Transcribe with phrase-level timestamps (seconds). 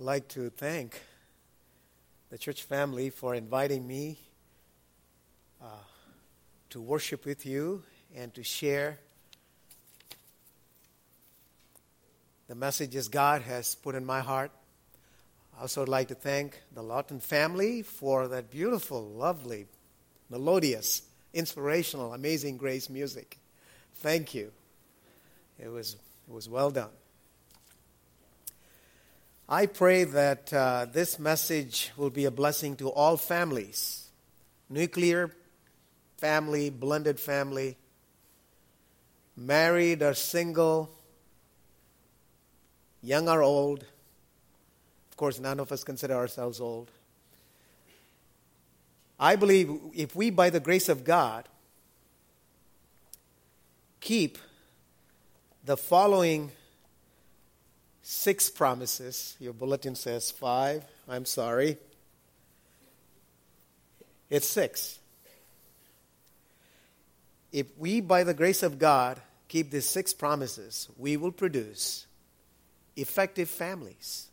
[0.00, 1.00] Like to thank
[2.28, 4.18] the church family for inviting me
[5.62, 5.66] uh,
[6.70, 7.84] to worship with you
[8.16, 8.98] and to share
[12.48, 14.50] the messages God has put in my heart.
[15.56, 19.66] I also would like to thank the Lawton family for that beautiful, lovely,
[20.28, 21.02] melodious,
[21.32, 23.38] inspirational, amazing grace music.
[23.94, 24.50] Thank you.
[25.56, 25.94] It was,
[26.28, 26.90] it was well done.
[29.48, 34.00] I pray that uh, this message will be a blessing to all families
[34.70, 35.30] nuclear
[36.16, 37.76] family, blended family,
[39.36, 40.90] married or single,
[43.02, 43.84] young or old.
[45.10, 46.90] Of course, none of us consider ourselves old.
[49.20, 51.46] I believe if we, by the grace of God,
[54.00, 54.38] keep
[55.64, 56.50] the following
[58.04, 59.34] six promises.
[59.40, 60.84] Your bulletin says five.
[61.08, 61.78] I'm sorry.
[64.30, 64.98] It's six.
[67.50, 72.06] If we, by the grace of God, keep these six promises, we will produce
[72.96, 74.28] effective families.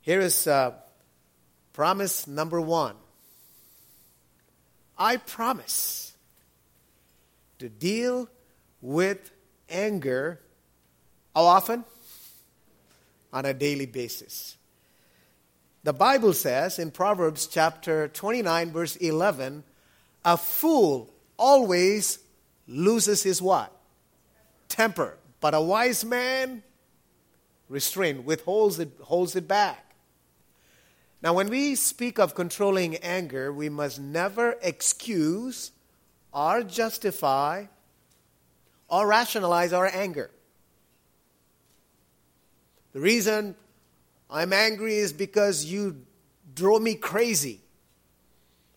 [0.00, 0.72] Here is uh,
[1.72, 2.96] promise number one
[4.96, 6.14] I promise
[7.58, 8.28] to deal
[8.80, 9.30] with
[9.68, 10.40] anger.
[11.34, 11.84] How often?
[13.32, 14.56] On a daily basis.
[15.82, 19.64] The Bible says in Proverbs chapter 29, verse 11,
[20.24, 22.18] a fool always
[22.66, 23.74] loses his what?
[24.68, 25.16] Temper.
[25.40, 26.62] But a wise man
[27.70, 29.94] restrain, withholds it, holds it back.
[31.22, 35.70] Now, when we speak of controlling anger, we must never excuse
[36.32, 37.66] or justify
[38.88, 40.30] or rationalize our anger.
[42.92, 43.54] The reason
[44.28, 46.02] I'm angry is because you
[46.54, 47.60] drove me crazy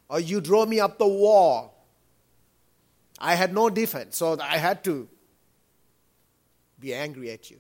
[0.10, 1.86] or you drove me up the wall.
[3.20, 5.08] I had no defense, so I had to
[6.80, 7.58] be angry at you.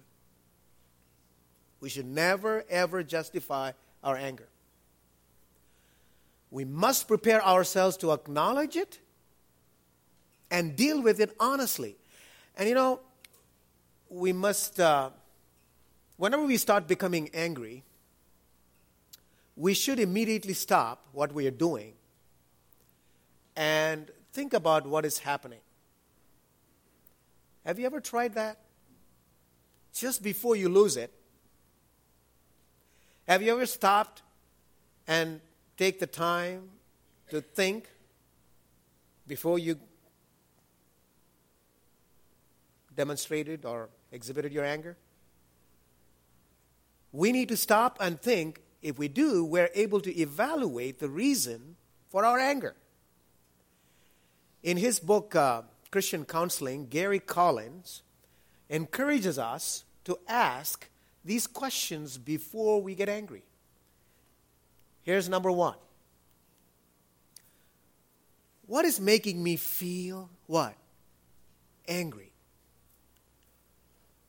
[1.80, 3.72] We should never, ever justify
[4.04, 4.48] our anger.
[6.52, 9.00] We must prepare ourselves to acknowledge it
[10.52, 11.98] and deal with it honestly.
[12.56, 13.00] And you know,
[14.10, 15.10] we must, uh,
[16.18, 17.84] whenever we start becoming angry,
[19.56, 21.94] we should immediately stop what we are doing
[23.56, 25.60] and think about what is happening.
[27.66, 28.58] Have you ever tried that?
[29.94, 31.14] Just before you lose it,
[33.28, 34.22] have you ever stopped
[35.08, 35.40] and
[35.78, 36.70] take the time
[37.30, 37.88] to think
[39.28, 39.80] before you
[42.96, 44.98] demonstrated or exhibited your anger?
[47.14, 48.60] We need to stop and think.
[48.82, 51.78] If we do, we're able to evaluate the reason
[52.10, 52.76] for our anger.
[54.62, 58.02] In his book, uh, Christian Counseling, Gary Collins
[58.70, 60.90] encourages us to ask
[61.24, 63.44] these questions before we get angry.
[65.04, 65.76] Here's number one
[68.66, 70.76] What is making me feel what?
[71.88, 72.32] Angry.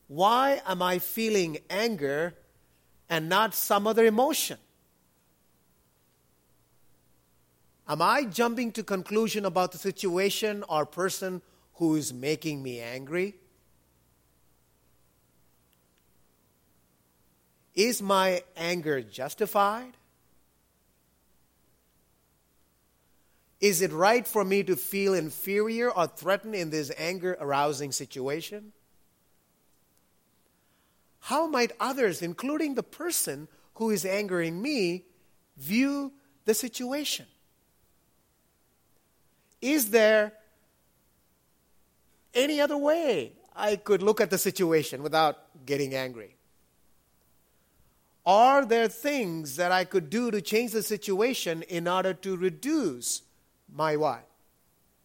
[0.07, 2.35] Why am I feeling anger
[3.09, 4.59] and not some other emotion?
[7.87, 11.43] Am I jumping to conclusion about the situation or person
[11.75, 13.35] who is making me angry?
[17.75, 19.97] Is my anger justified?
[23.61, 28.73] Is it right for me to feel inferior or threatened in this anger arousing situation?
[31.25, 35.05] How might others, including the person who is angering me,
[35.57, 36.13] view
[36.45, 37.25] the situation?
[39.63, 40.35] Is there
[42.35, 46.37] any other way I could look at the situation without getting angry?
[48.27, 53.23] Are there things that I could do to change the situation in order to reduce
[53.75, 54.29] my what?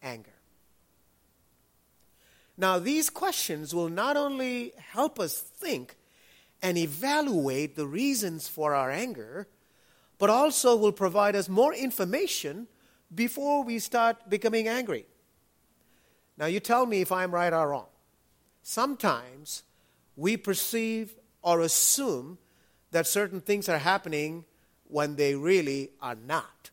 [0.04, 0.36] Anger.
[2.58, 5.96] Now, these questions will not only help us think
[6.62, 9.48] and evaluate the reasons for our anger,
[10.18, 12.68] but also will provide us more information
[13.14, 15.06] before we start becoming angry.
[16.38, 17.88] Now, you tell me if I'm right or wrong.
[18.64, 19.64] Sometimes
[20.16, 22.38] we perceive or assume
[22.92, 24.46] that certain things are happening
[24.88, 26.72] when they really are not.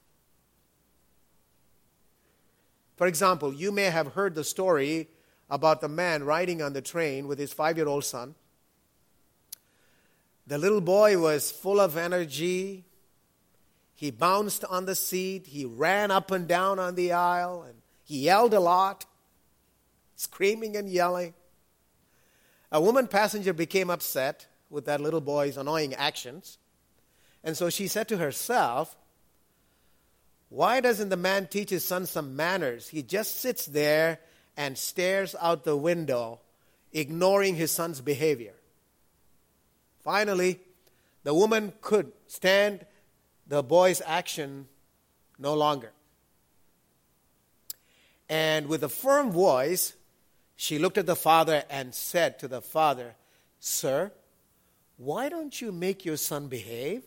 [2.97, 5.09] For example, you may have heard the story
[5.51, 8.35] about the man riding on the train with his five year old son.
[10.47, 12.85] The little boy was full of energy.
[13.95, 15.47] He bounced on the seat.
[15.49, 19.07] He ran up and down on the aisle and he yelled a lot,
[20.15, 21.35] screaming and yelling.
[22.71, 26.59] A woman passenger became upset with that little boy's annoying actions.
[27.43, 28.97] And so she said to herself,
[30.49, 32.89] Why doesn't the man teach his son some manners?
[32.89, 34.21] He just sits there
[34.57, 36.41] and stares out the window,
[36.93, 38.56] ignoring his son's behavior.
[40.07, 40.61] Finally,
[41.25, 42.87] the woman could stand
[43.49, 44.69] the boy's action
[45.37, 45.91] no longer.
[48.29, 49.95] And with a firm voice,
[50.55, 53.17] she looked at the father and said to the father,
[53.59, 54.13] Sir,
[54.97, 57.03] why don't you make your son behave?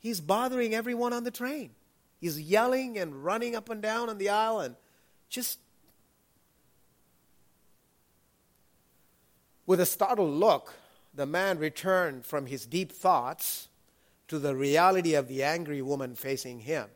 [0.00, 1.70] He's bothering everyone on the train.
[2.20, 4.74] He's yelling and running up and down on the aisle and
[5.28, 5.60] just.
[9.66, 10.74] With a startled look,
[11.14, 13.68] the man returned from his deep thoughts
[14.28, 16.88] to the reality of the angry woman facing him.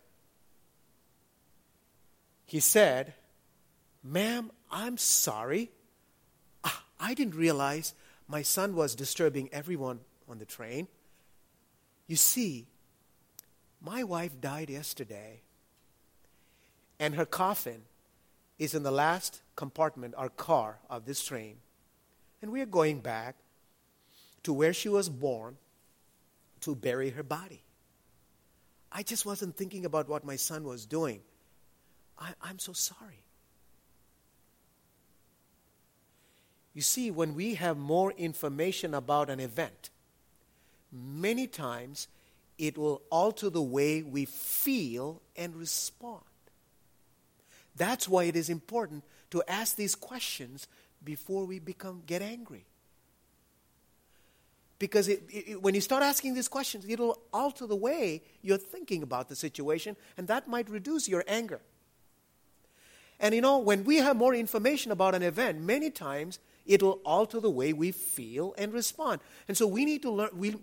[2.47, 3.15] He said,
[4.03, 5.71] Ma'am, I'm sorry.
[6.65, 7.95] Ah, I didn't realize
[8.29, 10.89] my son was disturbing everyone on the train.
[12.07, 12.69] You see,
[13.81, 15.43] my wife died yesterday,
[16.99, 17.83] and her coffin
[18.59, 21.57] is in the last compartment or car of this train.
[22.41, 23.37] And we are going back
[24.47, 25.57] to where she was born
[26.61, 27.65] to bury her body.
[28.93, 31.21] I just wasn't thinking about what my son was doing.
[32.17, 33.25] I, am so sorry.
[36.75, 39.91] You see, when we have more information about an event,
[40.93, 42.07] many times
[42.57, 46.23] it will alter the way we feel and respond.
[47.75, 50.69] That's why it is important to ask these questions
[51.03, 52.65] before we become get angry.
[54.79, 59.03] Because it, it, when you start asking these questions, it'll alter the way you're thinking
[59.03, 61.61] about the situation, and that might reduce your anger.
[63.19, 67.41] And you know, when we have more information about an event, many times it'll alter
[67.41, 69.21] the way we feel and respond.
[69.49, 70.57] And so we need to learn, we,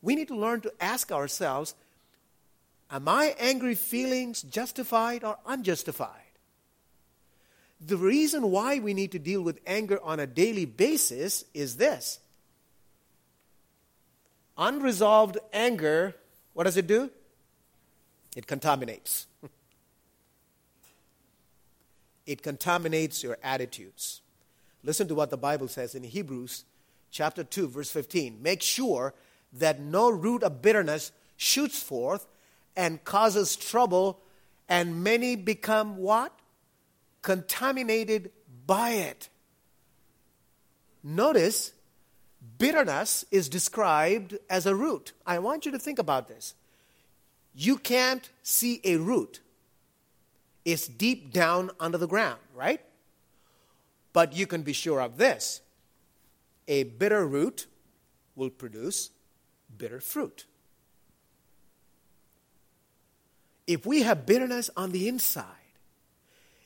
[0.00, 1.74] we need to learn to ask ourselves
[2.90, 6.20] Am my angry feelings justified or unjustified?
[7.80, 12.20] The reason why we need to deal with anger on a daily basis is this
[14.56, 16.14] unresolved anger,
[16.52, 17.10] what does it do?
[18.36, 19.26] It contaminates.
[22.26, 24.20] it contaminates your attitudes.
[24.82, 26.64] Listen to what the Bible says in Hebrews
[27.10, 28.42] chapter 2 verse 15.
[28.42, 29.14] Make sure
[29.54, 32.26] that no root of bitterness shoots forth
[32.76, 34.20] and causes trouble,
[34.68, 36.32] and many become what?
[37.22, 38.32] Contaminated
[38.66, 39.28] by it.
[41.02, 41.72] Notice,
[42.58, 45.12] bitterness is described as a root.
[45.26, 46.54] I want you to think about this.
[47.54, 49.40] You can't see a root,
[50.64, 52.80] it's deep down under the ground, right?
[54.12, 55.60] But you can be sure of this
[56.66, 57.66] a bitter root
[58.34, 59.10] will produce
[59.76, 60.46] bitter fruit.
[63.66, 65.46] If we have bitterness on the inside,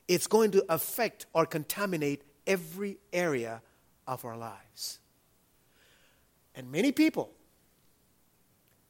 [0.06, 3.62] it's going to affect or contaminate every area
[4.06, 4.99] of our lives.
[6.58, 7.31] And many people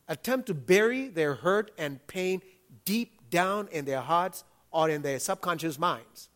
[0.08, 2.40] attempt to bury their hurt and pain
[2.86, 6.30] deep down in their hearts or in their subconscious minds.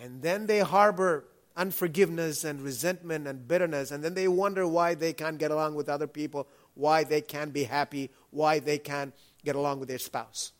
[0.00, 1.24] And then they harbor
[1.56, 5.88] unforgiveness and resentment and bitterness, and then they wonder why they can't get along with
[5.88, 9.12] other people why they can't be happy, why they can't
[9.44, 10.52] get along with their spouse.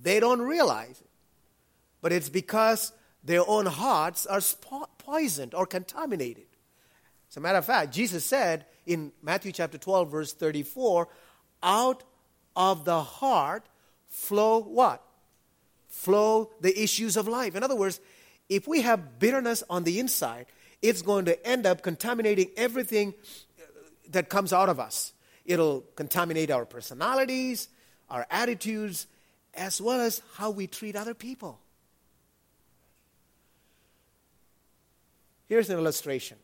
[0.00, 1.10] They don't realize it,
[2.00, 4.40] but it's because their own hearts are
[4.98, 6.46] poisoned or contaminated.
[7.32, 11.08] As a matter of fact, Jesus said in Matthew chapter 12, verse 34,
[11.62, 12.02] out
[12.54, 13.64] of the heart
[14.08, 15.02] flow what?
[15.88, 17.56] Flow the issues of life.
[17.56, 18.00] In other words,
[18.50, 20.44] if we have bitterness on the inside,
[20.82, 23.14] it's going to end up contaminating everything
[23.58, 23.62] uh,
[24.10, 25.14] that comes out of us.
[25.46, 27.70] It'll contaminate our personalities,
[28.10, 29.06] our attitudes,
[29.54, 31.58] as well as how we treat other people.
[35.48, 36.36] Here's an illustration,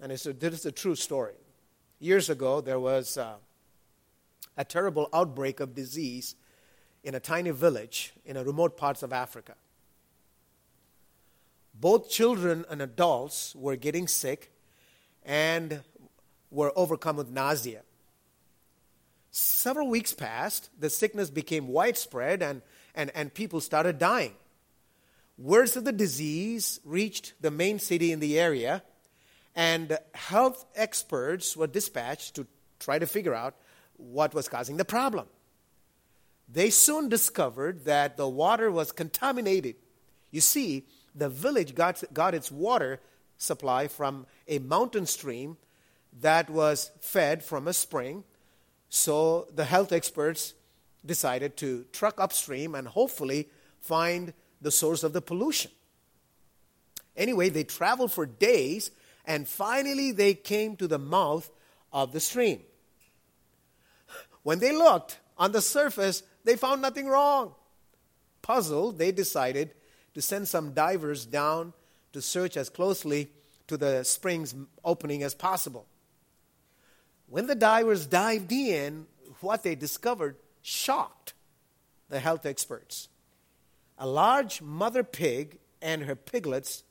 [0.00, 1.34] and it's a, this is a true story.
[1.98, 3.34] Years ago, there was uh,
[4.56, 6.34] a terrible outbreak of disease
[7.02, 9.54] in a tiny village in a remote parts of Africa.
[11.78, 14.52] Both children and adults were getting sick,
[15.26, 15.82] and
[16.50, 17.82] were overcome with nausea.
[19.30, 22.62] Several weeks passed, the sickness became widespread, and,
[22.94, 24.34] and, and people started dying.
[25.36, 28.82] Words of the disease reached the main city in the area,
[29.56, 32.46] And health experts were dispatched to
[32.78, 33.54] try to figure out
[33.96, 35.26] what was causing the problem.
[36.46, 39.76] They soon discovered that the water was contaminated.
[40.30, 40.84] You see,
[41.14, 43.00] the village got, got its water
[43.38, 45.56] supply from a mountain stream
[46.20, 48.24] that was fed from a spring.
[48.90, 50.54] So the health experts
[51.04, 53.48] decided to truck upstream and hopefully
[53.80, 55.70] find the source of the pollution.
[57.16, 58.90] Anyway, they traveled for days
[59.26, 61.50] and finally they came to the mouth
[61.92, 62.60] of the stream.
[64.42, 67.54] When they looked on the surface, they found nothing wrong.
[68.42, 69.72] Puzzled, they decided
[70.14, 71.72] to send some divers down
[72.12, 73.30] to search as closely
[73.66, 74.54] to the spring's
[74.84, 75.86] opening as possible.
[77.28, 79.06] When the divers dived in,
[79.40, 81.34] what they discovered shocked
[82.08, 83.08] the health experts.
[83.98, 86.84] A large mother pig and her piglets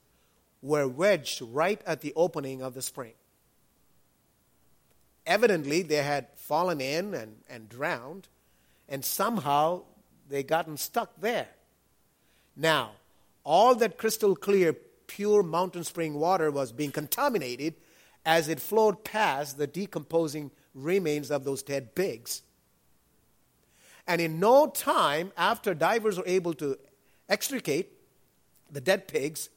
[0.62, 3.14] were wedged right at the opening of the spring.
[5.26, 8.28] Evidently, they had fallen in and, and drowned,
[8.88, 9.82] and somehow
[10.30, 11.50] they gotten stuck there.
[12.56, 12.92] Now,
[13.44, 14.74] all that crystal clear,
[15.08, 17.76] pure mountain spring water was being contaminated
[18.26, 22.42] as it flowed past the decomposing remains of those dead pigs.
[24.08, 26.78] And in no time, after divers were able to
[27.30, 27.92] extricate
[28.72, 29.50] the dead pigs,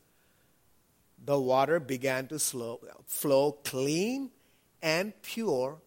[1.24, 4.30] the water began to slow, flow clean
[4.82, 5.78] and pure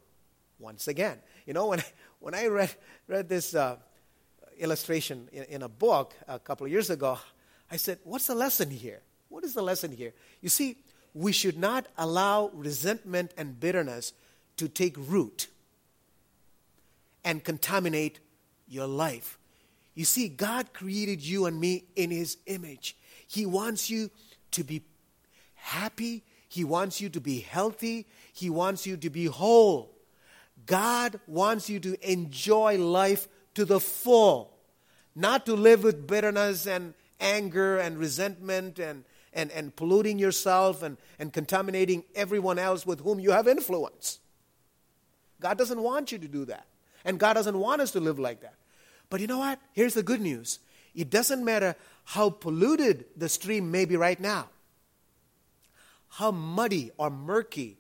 [0.60, 1.18] once again.
[1.46, 1.84] You know, when,
[2.20, 2.76] when I read,
[3.08, 3.78] read this uh,
[4.58, 7.20] illustration in, in a book a couple of years ago,
[7.70, 9.02] I said, What's the lesson here?
[9.30, 10.14] What is the lesson here?
[10.42, 10.78] You see,
[11.14, 14.14] we should not allow resentment and bitterness
[14.58, 15.48] to take root
[17.24, 18.20] and contaminate
[18.68, 19.38] your life.
[19.96, 22.96] You see, God created you and me in His image.
[23.28, 24.10] He wants you
[24.52, 24.82] to be
[25.62, 29.96] happy, He wants you to be healthy, He wants you to be whole.
[30.66, 34.54] God wants you to enjoy life to the full,
[35.16, 39.04] not to live with bitterness and anger and resentment and,
[39.34, 44.20] and, and polluting yourself and, and contaminating everyone else with whom you have influence.
[45.40, 46.66] God doesn't want you to do that.
[47.04, 48.56] And God doesn't want us to live like that.
[49.10, 49.60] But you know what?
[49.74, 50.60] Here's the good news
[50.94, 54.50] it doesn't matter how polluted the stream may be right now,
[56.12, 57.78] how muddy or murky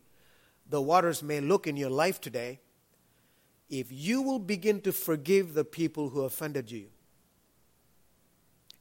[0.70, 2.60] the waters may look in your life today.
[3.70, 6.88] If you will begin to forgive the people who offended you,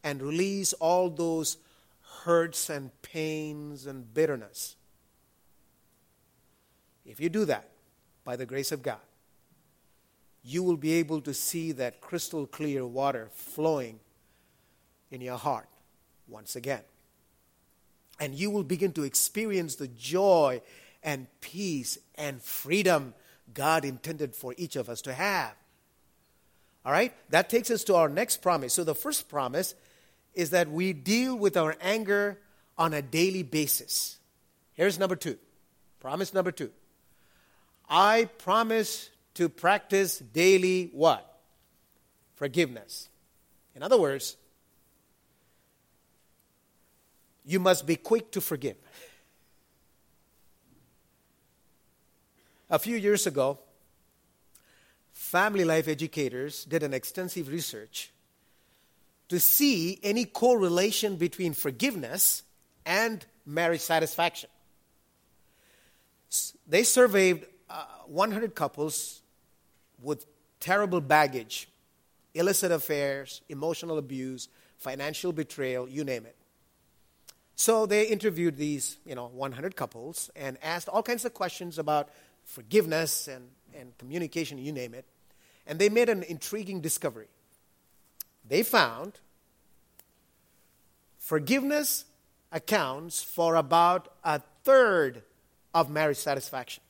[0.03, 1.59] and release all those
[2.23, 4.77] hurts and pains and bitterness.
[7.05, 7.69] If you do that,
[8.25, 9.01] by the grace of God,
[10.43, 14.01] you will be able to see that crystal clear water flowing
[15.11, 15.69] in your heart
[16.29, 16.83] once again.
[18.21, 20.61] And you will begin to experience the joy
[21.03, 23.15] and peace and freedom
[23.53, 25.55] God intended for each of us to have.
[26.85, 27.13] All right?
[27.31, 28.75] That takes us to our next promise.
[28.75, 29.75] So the first promise
[30.35, 32.39] is that we deal with our anger
[32.79, 34.19] on a daily basis.
[34.75, 35.39] Here's number two.
[35.99, 36.71] Promise number two.
[37.89, 41.27] I promise to practice daily what?
[42.37, 43.09] Forgiveness.
[43.75, 44.37] In other words,
[47.45, 48.77] you must be quick to forgive.
[52.69, 53.59] A few years ago,
[55.13, 58.13] family life educators did an extensive research
[59.29, 62.43] to see any correlation between forgiveness
[62.87, 64.51] and marriage satisfaction.
[66.67, 69.23] They surveyed uh, 100 couples
[70.03, 70.27] with
[70.61, 71.69] terrible baggage,
[72.35, 76.37] illicit affairs, emotional abuse, financial betrayal, you name it.
[77.61, 82.09] So they interviewed these, you know, 100 couples and asked all kinds of questions about
[82.43, 85.05] forgiveness and, and communication, you name it.
[85.67, 87.29] And they made an intriguing discovery
[88.49, 89.21] they found
[91.19, 92.07] forgiveness
[92.51, 95.23] accounts for about a third
[95.75, 96.83] of marriage satisfaction.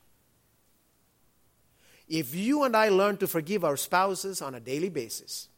[2.07, 5.49] If you and I learn to forgive our spouses on a daily basis,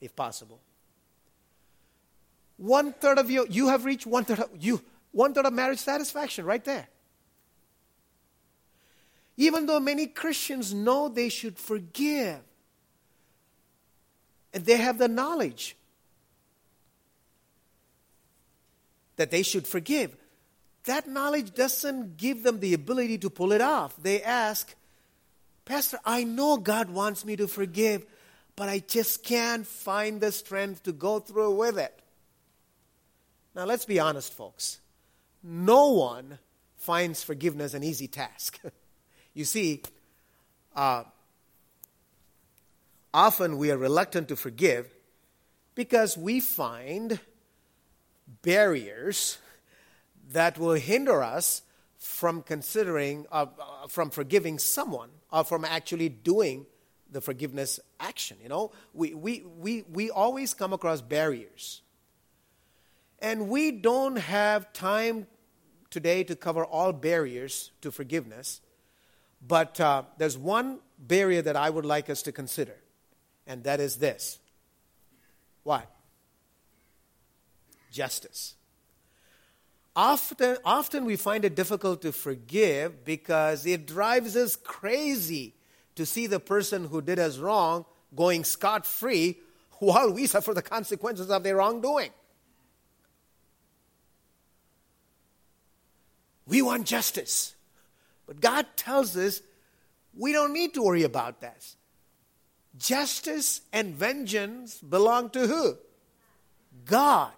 [0.00, 0.60] if possible,
[2.58, 5.78] one third of you, you have reached one third of you, one third of marriage
[5.78, 6.88] satisfaction right there.
[9.36, 12.40] Even though many Christians know they should forgive,
[14.52, 15.76] and they have the knowledge
[19.16, 20.16] that they should forgive.
[20.84, 23.94] That knowledge doesn't give them the ability to pull it off.
[24.00, 24.74] They ask,
[25.64, 28.06] Pastor, I know God wants me to forgive,
[28.56, 32.00] but I just can't find the strength to go through with it.
[33.58, 34.78] Now, let's be honest, folks.
[35.42, 36.38] No one
[36.76, 38.60] finds forgiveness an easy task.
[39.34, 39.82] you see,
[40.76, 41.02] uh,
[43.12, 44.94] often we are reluctant to forgive
[45.74, 47.18] because we find
[48.42, 49.38] barriers
[50.30, 51.62] that will hinder us
[51.98, 56.64] from considering, uh, uh, from forgiving someone, or from actually doing
[57.10, 58.36] the forgiveness action.
[58.40, 61.82] You know, we, we, we, we always come across barriers.
[63.20, 65.26] And we don't have time
[65.90, 68.60] today to cover all barriers to forgiveness,
[69.46, 72.76] but uh, there's one barrier that I would like us to consider,
[73.46, 74.38] and that is this.
[75.62, 75.90] What?
[77.90, 78.54] Justice.
[79.96, 85.54] Often, often we find it difficult to forgive because it drives us crazy
[85.96, 87.84] to see the person who did us wrong
[88.14, 89.38] going scot free
[89.80, 92.10] while we suffer the consequences of their wrongdoing.
[96.48, 97.54] We want justice.
[98.26, 99.42] But God tells us
[100.16, 101.64] we don't need to worry about that.
[102.76, 105.76] Justice and vengeance belong to who?
[106.84, 107.32] God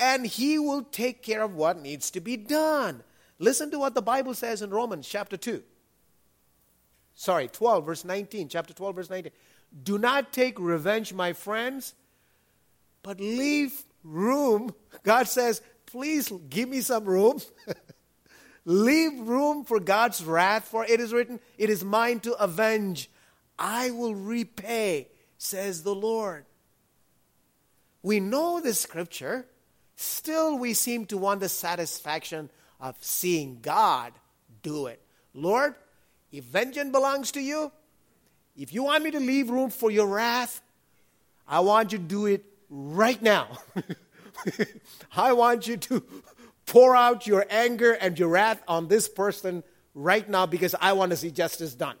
[0.00, 3.02] and He will take care of what needs to be done.
[3.38, 5.62] Listen to what the Bible says in Romans chapter 2.
[7.14, 8.48] Sorry, 12, verse 19.
[8.48, 9.32] Chapter 12, verse 19.
[9.82, 11.94] Do not take revenge, my friends,
[13.02, 14.74] but leave room.
[15.02, 17.40] God says, please give me some room.
[18.64, 23.10] leave room for God's wrath, for it is written, It is mine to avenge.
[23.58, 26.44] I will repay, says the Lord.
[28.02, 29.46] We know the scripture
[29.96, 32.50] still we seem to want the satisfaction
[32.80, 34.12] of seeing God
[34.62, 35.00] do it.
[35.34, 35.74] Lord,
[36.32, 37.70] if vengeance belongs to you,
[38.56, 40.62] if you want me to leave room for your wrath,
[41.46, 43.58] I want you to do it right now.
[45.16, 46.02] I want you to
[46.70, 51.10] pour out your anger and your wrath on this person right now because I want
[51.10, 51.96] to see justice done.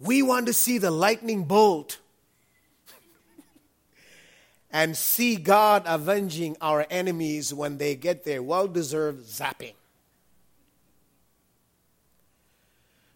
[0.00, 1.98] We want to see the lightning bolt
[4.72, 9.74] and see God avenging our enemies when they get their well deserved zapping.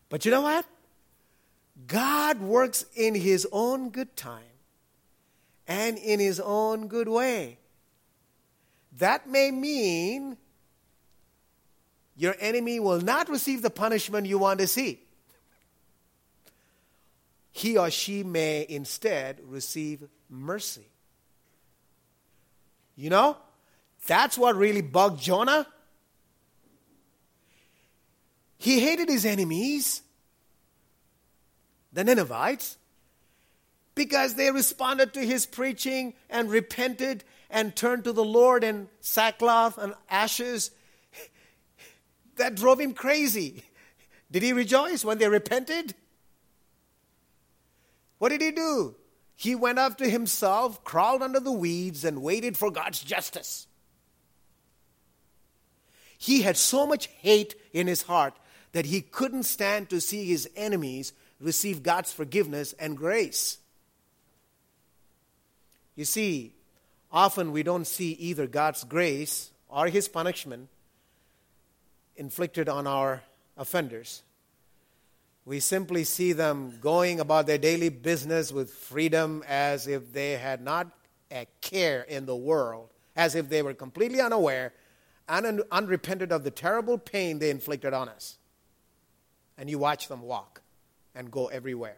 [0.08, 0.66] But you know what?
[1.88, 4.53] God works in His own good time
[5.66, 7.58] and in His own good way.
[8.98, 10.36] That may mean
[12.16, 15.00] your enemy will not receive the punishment you want to see.
[17.50, 20.86] He or she may instead receive mercy.
[22.96, 23.36] You know,
[24.06, 25.66] that's what really bugged Jonah.
[28.58, 30.02] He hated his enemies,
[31.92, 32.76] the Ninevites,
[33.94, 39.78] because they responded to his preaching and repented and turned to the Lord in sackcloth
[39.78, 40.70] and ashes.
[42.36, 43.62] That drove him crazy.
[44.30, 45.94] Did he rejoice when they repented?
[48.18, 48.96] What did he do?
[49.36, 53.66] He went after himself, crawled under the weeds, and waited for God's justice.
[56.18, 58.34] He had so much hate in his heart
[58.72, 63.58] that he couldn't stand to see his enemies receive God's forgiveness and grace.
[65.96, 66.54] You see,
[67.12, 70.68] often we don't see either God's grace or his punishment
[72.16, 73.22] inflicted on our
[73.56, 74.22] offenders.
[75.44, 80.62] We simply see them going about their daily business with freedom as if they had
[80.62, 80.88] not
[81.30, 84.72] a care in the world, as if they were completely unaware
[85.28, 88.38] and un- unrepentant of the terrible pain they inflicted on us.
[89.58, 90.62] And you watch them walk
[91.14, 91.96] and go everywhere.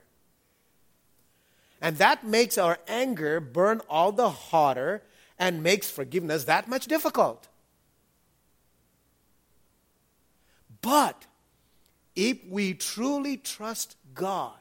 [1.86, 5.04] And that makes our anger burn all the hotter
[5.38, 7.46] and makes forgiveness that much difficult.
[10.82, 11.26] But
[12.16, 14.58] if we truly trust God,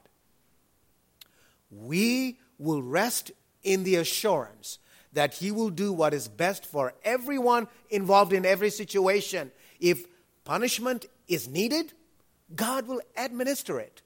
[1.72, 3.32] we will rest
[3.64, 4.78] in the assurance
[5.14, 9.52] that He will do what is best for everyone involved in every situation.
[9.80, 10.06] If
[10.44, 11.92] punishment is needed,
[12.56, 14.04] God will administer it.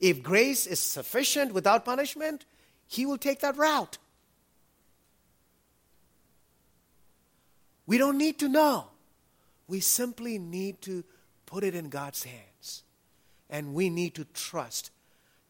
[0.00, 2.44] If grace is sufficient without punishment,
[2.86, 3.98] He will take that route.
[7.86, 8.86] We don't need to know.
[9.68, 11.04] We simply need to
[11.46, 12.82] put it in God's hands.
[13.48, 14.90] And we need to trust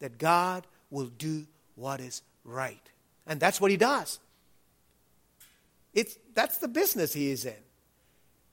[0.01, 2.91] that God will do what is right.
[3.27, 4.21] And that's what He does.
[5.95, 7.55] It's, that's the business He is in.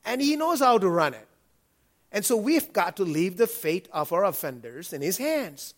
[0.06, 1.28] And He knows how to run it.
[2.12, 5.74] And so we've got to leave the fate of our offenders in His hands.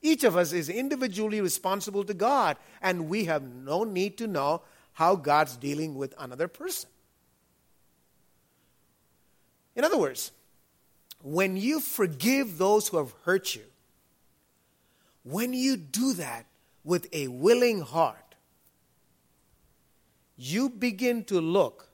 [0.00, 4.62] Each of us is individually responsible to God, and we have no need to know
[4.92, 6.90] how God's dealing with another person.
[9.74, 10.32] In other words,
[11.22, 13.62] when you forgive those who have hurt you,
[15.24, 16.46] when you do that
[16.84, 18.34] with a willing heart,
[20.36, 21.88] you begin to look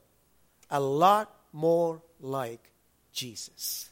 [0.70, 2.70] a lot more like
[3.12, 3.90] Jesus.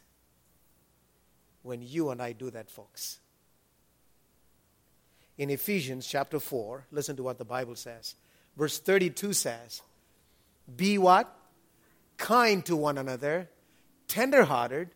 [1.62, 3.18] When you and I do that, folks.
[5.42, 8.14] In Ephesians chapter 4, listen to what the Bible says.
[8.56, 9.82] Verse 32 says,
[10.76, 11.36] Be what?
[12.16, 13.50] Kind to one another,
[14.06, 14.90] tenderhearted,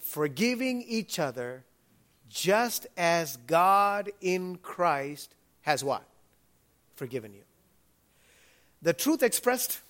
[0.00, 1.64] forgiving each other,
[2.28, 6.04] just as God in Christ has what?
[6.96, 7.44] Forgiven you.
[8.82, 9.80] The truth expressed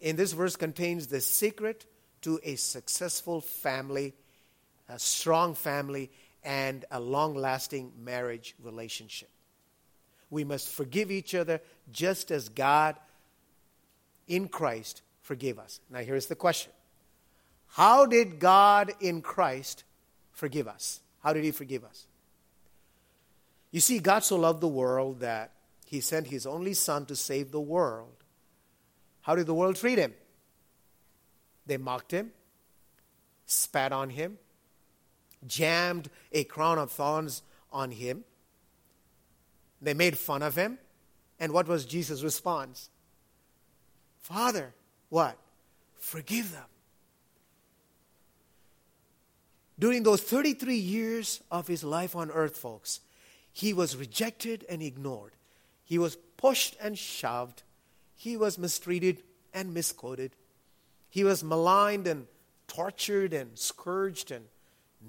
[0.00, 1.84] in this verse contains the secret
[2.22, 4.14] to a successful family,
[4.88, 6.10] a strong family,
[6.44, 9.28] and a long lasting marriage relationship.
[10.30, 12.96] We must forgive each other just as God
[14.26, 15.80] in Christ forgave us.
[15.90, 16.72] Now, here's the question
[17.68, 19.84] How did God in Christ
[20.32, 21.00] forgive us?
[21.22, 22.06] How did He forgive us?
[23.70, 25.52] You see, God so loved the world that
[25.86, 28.12] He sent His only Son to save the world.
[29.22, 30.14] How did the world treat Him?
[31.66, 32.32] They mocked Him,
[33.46, 34.38] spat on Him,
[35.46, 38.24] jammed a crown of thorns on Him
[39.84, 40.78] they made fun of him.
[41.38, 42.88] And what was Jesus' response?
[44.20, 44.74] Father,
[45.10, 45.36] what?
[45.96, 46.64] Forgive them.
[49.78, 53.00] During those 33 years of his life on earth, folks,
[53.52, 55.32] he was rejected and ignored.
[55.84, 57.62] He was pushed and shoved.
[58.16, 60.36] He was mistreated and misquoted.
[61.10, 62.26] He was maligned and
[62.68, 64.46] tortured and scourged and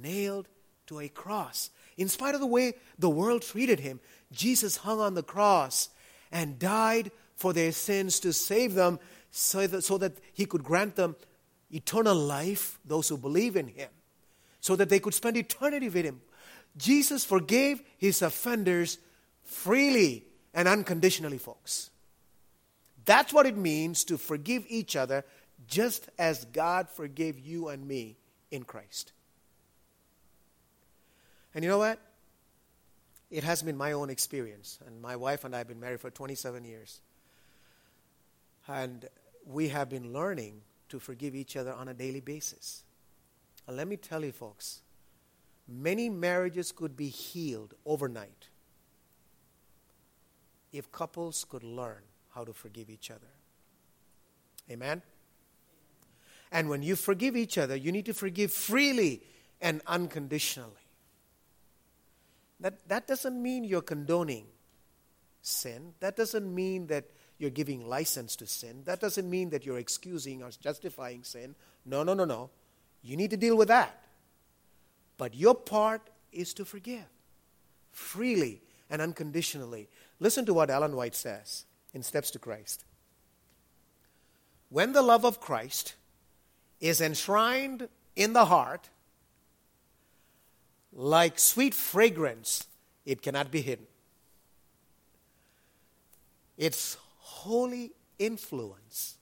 [0.02, 0.48] nailed
[0.88, 1.70] to a cross.
[1.98, 4.00] In spite of the way the world treated him,
[4.32, 5.90] Jesus hung on the cross
[6.32, 9.00] and died for their sins to save them
[9.32, 11.16] so that, so that he could grant them
[11.72, 13.90] eternal life, those who believe in him,
[14.60, 16.22] so that they could spend eternity with him.
[16.78, 18.98] Jesus forgave his offenders
[19.44, 21.90] freely and unconditionally, folks.
[23.06, 25.24] That's what it means to forgive each other
[25.68, 28.18] just as God forgave you and me
[28.52, 29.12] in Christ.
[31.56, 32.00] And you know what?
[33.32, 34.78] It has been my own experience.
[34.86, 37.00] And my wife and I have been married for 27 years.
[38.68, 39.06] And
[39.46, 42.84] we have been learning to forgive each other on a daily basis.
[43.68, 44.82] And let me tell you, folks,
[45.68, 48.50] many marriages could be healed overnight
[50.74, 52.02] if couples could learn
[52.34, 53.32] how to forgive each other.
[54.70, 55.02] Amen?
[56.52, 59.22] And when you forgive each other, you need to forgive freely
[59.62, 60.85] and unconditionally.
[62.60, 64.48] That, that doesn't mean you're condoning
[65.42, 65.94] sin.
[66.00, 67.06] That doesn't mean that
[67.38, 68.84] you're giving license to sin.
[68.86, 71.56] That doesn't mean that you're excusing or justifying sin.
[71.86, 72.50] No, no, no, no.
[73.04, 74.02] You need to deal with that.
[75.18, 77.06] But your part is to forgive
[77.92, 79.88] freely and unconditionally.
[80.20, 82.84] Listen to what Ellen White says in Steps to Christ.
[84.70, 85.96] When the love of Christ
[86.82, 88.90] is enshrined in the heart,
[90.96, 92.66] like sweet fragrance,
[93.06, 93.86] it cannot be hidden.
[96.58, 99.18] Its holy influence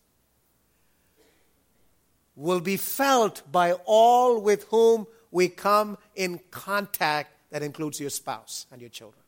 [2.36, 8.68] will be felt by all with whom we come in contact, that includes your spouse
[8.72, 9.22] and your children.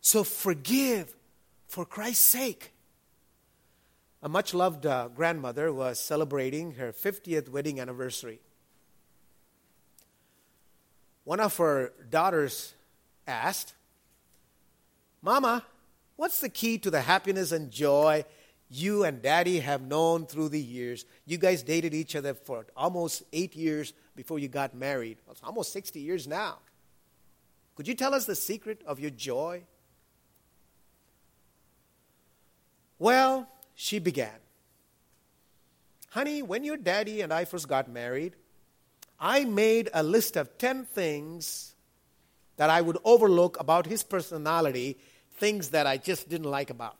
[0.00, 1.14] So forgive
[1.66, 2.72] for Christ's sake.
[4.22, 8.40] A much loved uh, grandmother was celebrating her 50th wedding anniversary.
[11.22, 12.74] One of her daughters
[13.26, 13.74] asked,
[15.22, 15.64] Mama,
[16.16, 18.24] what's the key to the happiness and joy
[18.70, 21.04] you and daddy have known through the years?
[21.24, 25.18] You guys dated each other for almost eight years before you got married.
[25.30, 26.58] It's almost 60 years now.
[27.76, 29.62] Could you tell us the secret of your joy?
[32.98, 33.46] Well,
[33.80, 34.40] she began.
[36.10, 38.34] Honey, when your daddy and I first got married,
[39.20, 41.76] I made a list of 10 things
[42.56, 44.98] that I would overlook about his personality,
[45.36, 46.96] things that I just didn't like about.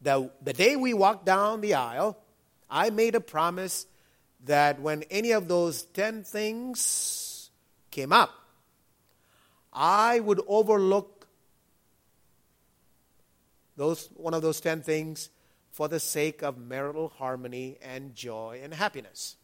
[0.00, 2.16] The, the day we walked down the aisle,
[2.70, 3.86] I made a promise
[4.44, 7.50] that when any of those 10 things
[7.90, 8.30] came up,
[9.72, 11.15] I would overlook
[13.76, 15.30] those, one of those 10 things
[15.70, 19.36] for the sake of marital harmony and joy and happiness.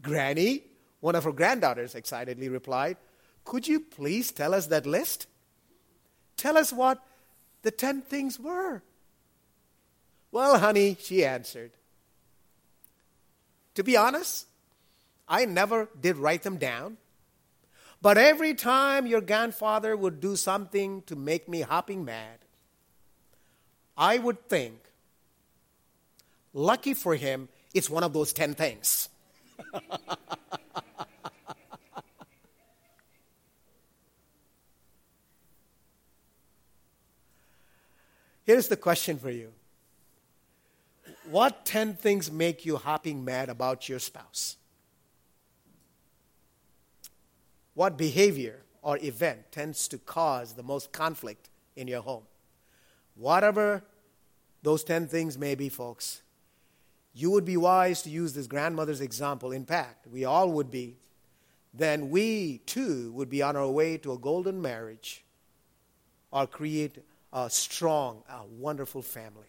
[0.00, 0.62] Granny,
[1.00, 2.96] one of her granddaughters, excitedly replied,
[3.44, 5.26] Could you please tell us that list?
[6.36, 7.02] Tell us what
[7.62, 8.82] the 10 things were.
[10.30, 11.72] Well, honey, she answered.
[13.74, 14.46] To be honest,
[15.28, 16.98] I never did write them down.
[18.02, 22.43] But every time your grandfather would do something to make me hopping mad,
[23.96, 24.80] I would think,
[26.52, 29.08] lucky for him, it's one of those 10 things.
[38.44, 39.52] Here's the question for you
[41.30, 44.56] What 10 things make you hopping mad about your spouse?
[47.74, 52.24] What behavior or event tends to cause the most conflict in your home?
[53.14, 53.84] Whatever
[54.62, 56.22] those 10 things may be, folks,
[57.12, 59.52] you would be wise to use this grandmother's example.
[59.52, 60.96] In fact, we all would be.
[61.72, 65.24] Then we too would be on our way to a golden marriage
[66.30, 66.98] or create
[67.32, 69.46] a strong, a wonderful family.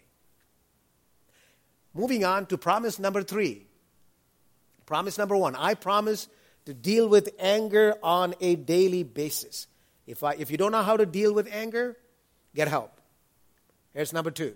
[1.94, 3.66] Moving on to promise number three.
[4.86, 6.28] Promise number one I promise
[6.66, 9.68] to deal with anger on a daily basis.
[10.06, 11.96] If, I, if you don't know how to deal with anger,
[12.54, 13.00] get help.
[13.96, 14.56] Here's number two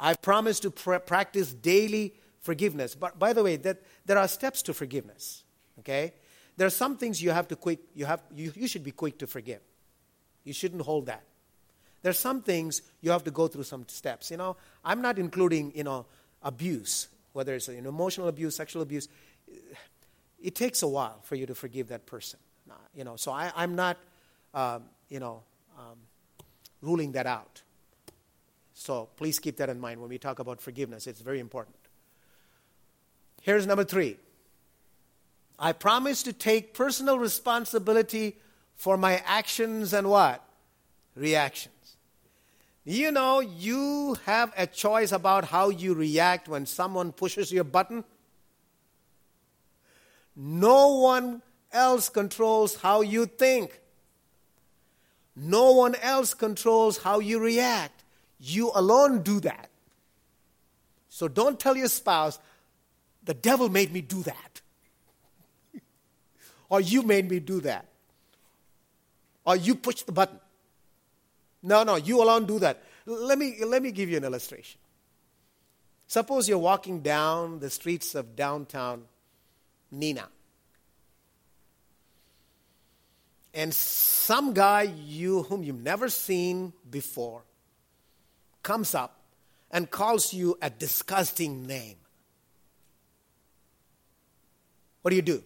[0.00, 2.94] I promise to pr- practice daily forgiveness.
[2.94, 5.42] But by the way, that, there are steps to forgiveness.
[5.80, 6.14] Okay?
[6.56, 9.18] There are some things you have to quick, you, have, you, you should be quick
[9.18, 9.60] to forgive.
[10.44, 11.24] You shouldn't hold that.
[12.02, 14.30] There's some things you have to go through some steps.
[14.30, 16.06] You know, I'm not including, you know,
[16.42, 19.08] abuse, whether it's an emotional abuse, sexual abuse.
[20.40, 22.38] It takes a while for you to forgive that person.
[22.94, 23.98] You know, so I, am not,
[24.54, 25.42] um, you know,
[25.76, 25.98] um,
[26.80, 27.62] ruling that out.
[28.78, 31.06] So please keep that in mind when we talk about forgiveness.
[31.06, 31.76] It's very important.
[33.40, 34.18] Here's number three.
[35.58, 38.36] I promise to take personal responsibility
[38.74, 40.46] for my actions and what?
[41.14, 41.96] Reactions.
[42.84, 48.04] You know, you have a choice about how you react when someone pushes your button.
[50.36, 51.40] No one
[51.72, 53.80] else controls how you think.
[55.34, 57.95] No one else controls how you react.
[58.38, 59.70] You alone do that.
[61.08, 62.38] So don't tell your spouse,
[63.24, 64.60] the devil made me do that.
[66.68, 67.86] or you made me do that.
[69.44, 70.38] Or you pushed the button.
[71.62, 72.82] No, no, you alone do that.
[73.06, 74.78] Let me, let me give you an illustration.
[76.06, 79.04] Suppose you're walking down the streets of downtown
[79.90, 80.28] Nina.
[83.54, 87.42] And some guy you whom you've never seen before
[88.66, 89.20] comes up
[89.70, 91.94] and calls you a disgusting name.
[95.02, 95.40] What do you do?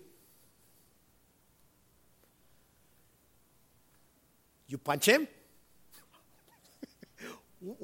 [4.68, 5.28] You punch him?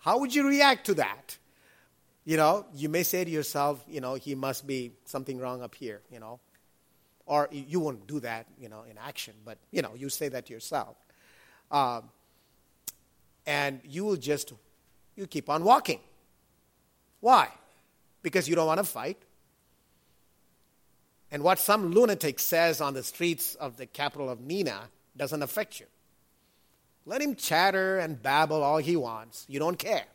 [0.00, 1.38] How would you react to that?
[2.24, 5.76] You know, you may say to yourself, you know, he must be something wrong up
[5.76, 6.40] here, you know.
[7.26, 10.46] Or you won't do that, you know, in action, but, you know, you say that
[10.46, 10.96] to yourself.
[11.70, 12.10] Um,
[13.46, 14.52] and you will just,
[15.20, 16.00] you keep on walking.
[17.20, 17.48] Why?
[18.22, 19.18] Because you don't want to fight.
[21.30, 24.80] And what some lunatic says on the streets of the capital of Nina
[25.16, 25.86] doesn't affect you.
[27.06, 29.44] Let him chatter and babble all he wants.
[29.48, 30.06] You don't care.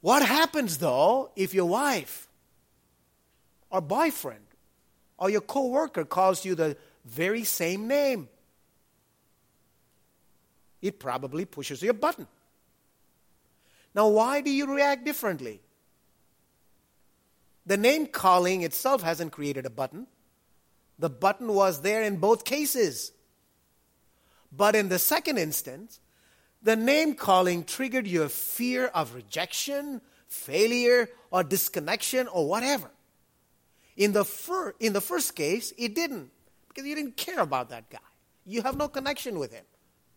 [0.00, 2.26] What happens though if your wife
[3.70, 4.44] or boyfriend
[5.18, 8.28] or your coworker calls you the very same name?
[10.80, 12.26] It probably pushes your button.
[13.98, 15.60] Now, why do you react differently?
[17.66, 20.06] The name calling itself hasn't created a button.
[21.00, 23.10] The button was there in both cases.
[24.52, 25.98] But in the second instance,
[26.62, 32.90] the name calling triggered your fear of rejection, failure, or disconnection, or whatever.
[33.96, 36.30] In the, fir- in the first case, it didn't,
[36.68, 37.98] because you didn't care about that guy.
[38.46, 39.64] You have no connection with him.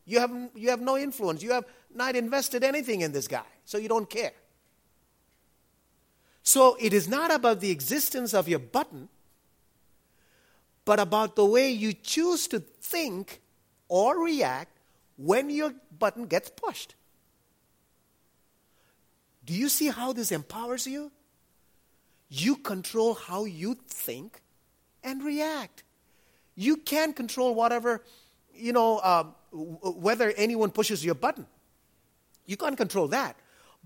[0.05, 1.41] You have, you have no influence.
[1.41, 4.33] You have not invested anything in this guy, so you don't care.
[6.43, 9.09] So it is not about the existence of your button,
[10.85, 13.41] but about the way you choose to think
[13.87, 14.77] or react
[15.17, 16.95] when your button gets pushed.
[19.45, 21.11] Do you see how this empowers you?
[22.29, 24.41] You control how you think
[25.03, 25.83] and react.
[26.55, 28.03] You can control whatever,
[28.53, 31.45] you know, uh, whether anyone pushes your button.
[32.45, 33.35] You can't control that.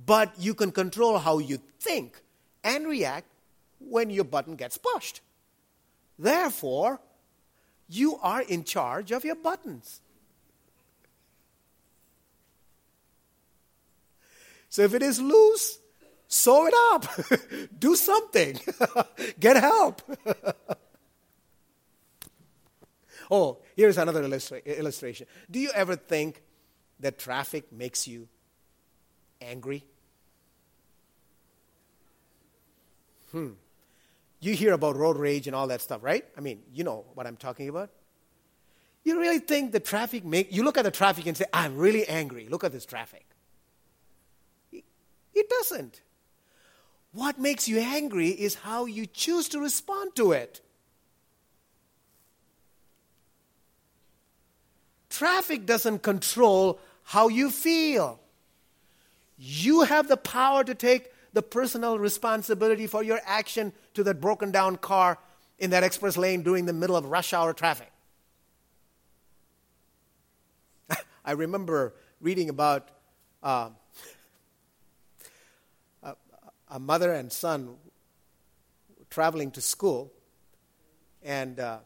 [0.04, 2.22] But you can control how you think
[2.63, 3.28] and react
[3.80, 5.22] when your button gets pushed.
[6.18, 7.00] Therefore,
[7.88, 10.02] You are in charge of your buttons.
[14.70, 15.80] So if it is loose,
[16.28, 17.06] sew it up.
[17.80, 18.60] Do something.
[19.39, 20.02] Get help.
[23.32, 25.28] oh, here's another illustra- illustration.
[25.50, 26.41] Do you ever think
[27.00, 28.28] that traffic makes you
[29.46, 29.86] angry?
[33.32, 33.52] Hmm.
[34.40, 36.26] You hear about road rage and all that stuff, right?
[36.38, 37.90] I mean, you know what I'm talking about.
[39.04, 42.08] You really think the traffic make you look at the traffic and say, I'm really
[42.08, 42.48] angry.
[42.50, 43.26] Look at this traffic.
[44.72, 46.02] It doesn't.
[47.12, 50.62] What makes you angry is how you choose to respond to it.
[55.10, 58.20] Traffic doesn't control how you feel.
[59.38, 64.52] You have the power to take the personal responsibility for your action to that broken
[64.52, 65.17] down car
[65.60, 67.91] in that express lane during the middle of rush hour traffic.
[71.26, 72.89] I remember reading about
[73.43, 73.69] uh,
[76.04, 76.15] a,
[76.69, 77.76] a, mother and son
[79.10, 80.12] traveling to school,
[81.21, 81.80] and uh,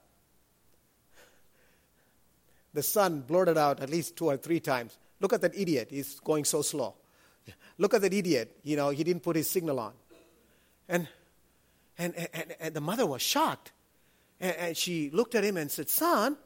[2.74, 6.20] the son blurted out at least two or three times, Look at that idiot, he's
[6.22, 6.96] going so slow.
[7.80, 8.56] Look at that idiot.
[8.64, 9.94] You know, he didn't put his signal on.
[10.88, 11.08] And,
[11.98, 13.72] and, and, and the mother was shocked.
[14.40, 16.38] And, and she looked at him and said, Son,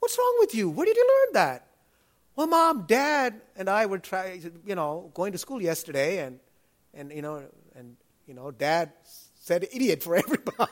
[0.00, 0.68] what's wrong with you?
[0.68, 1.68] Where did you learn that?
[2.34, 6.38] Well, mom, dad, and I were trying, you know, going to school yesterday, and,
[6.94, 7.42] and you know,
[7.74, 7.96] and
[8.28, 8.92] you know, dad
[9.40, 10.70] said idiot for everybody.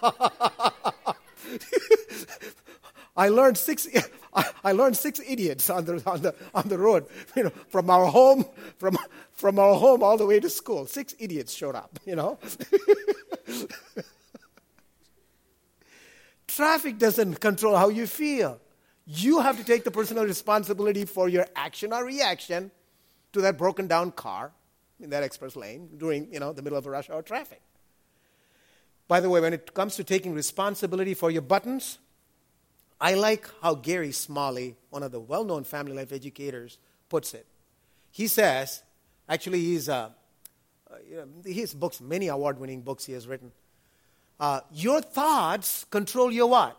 [3.17, 3.89] I learned six.
[4.65, 7.07] I learned six idiots on the on the on the road.
[7.35, 8.45] You know, from our home,
[8.79, 8.99] from
[9.33, 10.87] from our home all the way to school.
[10.87, 11.99] Six idiots showed up.
[12.05, 12.39] You know.
[16.47, 18.61] Traffic doesn't control how you feel.
[19.07, 22.71] You have to take the personal responsibility for your action or reaction
[23.33, 24.53] to that broken down car
[24.99, 27.61] in that express lane during you know the middle of a rush hour traffic.
[29.09, 31.99] By the way, when it comes to taking responsibility for your buttons,
[33.01, 36.79] I like how Gary Smalley, one of the well known family life educators,
[37.09, 37.47] puts it.
[38.11, 38.83] He says,
[39.29, 40.11] actually, he's, uh,
[40.91, 40.97] uh,
[41.45, 43.53] his books, many award winning books he has written.
[44.41, 46.79] Uh, your thoughts control your what?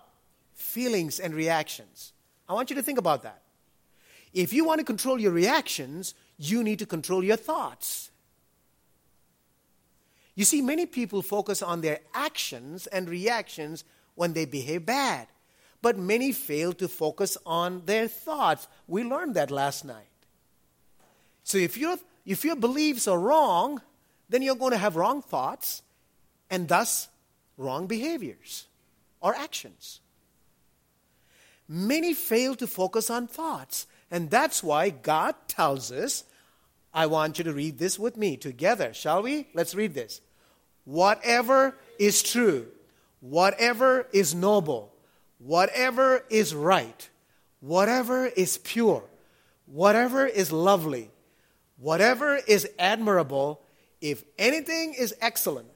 [0.55, 2.13] Feelings and reactions.
[2.49, 3.41] I want you to think about that.
[4.33, 8.09] If you want to control your reactions, you need to control your thoughts.
[10.35, 13.83] You see, many people focus on their actions and reactions
[14.15, 15.27] when they behave bad
[15.87, 18.67] but many fail to focus on their thoughts.
[18.89, 20.11] We learned that last night.
[21.45, 23.81] So if, you if your beliefs are wrong,
[24.27, 25.83] then you're going to have wrong thoughts
[26.49, 27.07] and thus
[27.55, 28.67] wrong behaviors
[29.21, 30.01] or actions.
[31.69, 36.25] Many fail to focus on thoughts, and that's why God tells us,
[36.93, 39.47] I want you to read this with me together, shall we?
[39.53, 40.19] Let's read this.
[40.83, 42.67] Whatever is true,
[43.21, 44.91] whatever is noble,
[45.39, 47.09] whatever is right,
[47.59, 49.03] whatever is pure,
[49.65, 51.09] whatever is lovely,
[51.77, 53.61] whatever is admirable,
[54.01, 55.67] if anything is excellent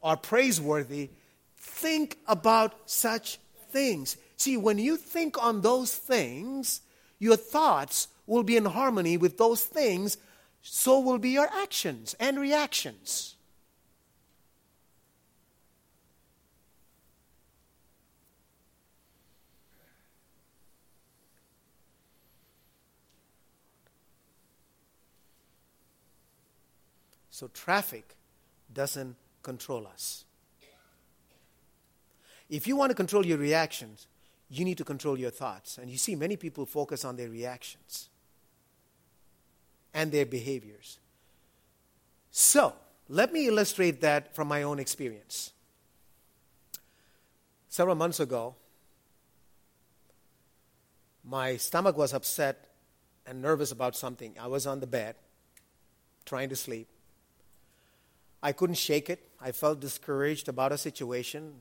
[0.00, 1.10] or praiseworthy,
[1.56, 3.38] think about such
[3.70, 4.16] things.
[4.36, 6.80] See, when you think on those things,
[7.18, 10.16] your thoughts will be in harmony with those things,
[10.62, 13.36] so will be your actions and reactions.
[27.40, 28.16] So traffic
[28.74, 30.26] doesn't control us.
[32.50, 34.08] If you want to control your reactions,
[34.50, 35.78] you need to control your thoughts.
[35.78, 38.10] And you see, many people focus on their reactions
[39.94, 40.98] and their behaviors.
[42.30, 42.74] So,
[43.08, 45.54] let me illustrate that from my own experience.
[47.70, 48.54] Several months ago,
[51.24, 52.66] my stomach was upset
[53.24, 54.34] and nervous about something.
[54.38, 55.14] I was on the bed
[56.26, 56.86] trying to sleep.
[58.42, 59.28] I couldn't shake it.
[59.40, 61.54] I felt discouraged about a situation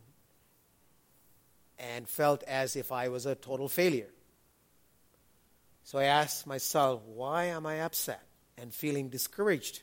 [1.77, 4.09] and felt as if I was a total failure.
[5.83, 8.23] So I asked myself, why am I upset
[8.57, 9.81] and feeling discouraged?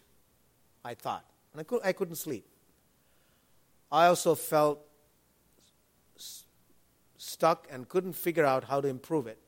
[0.84, 1.24] I thought.
[1.52, 2.46] And I, could, I couldn't sleep.
[3.90, 4.80] I also felt
[7.16, 9.38] stuck and couldn't figure out how to improve it.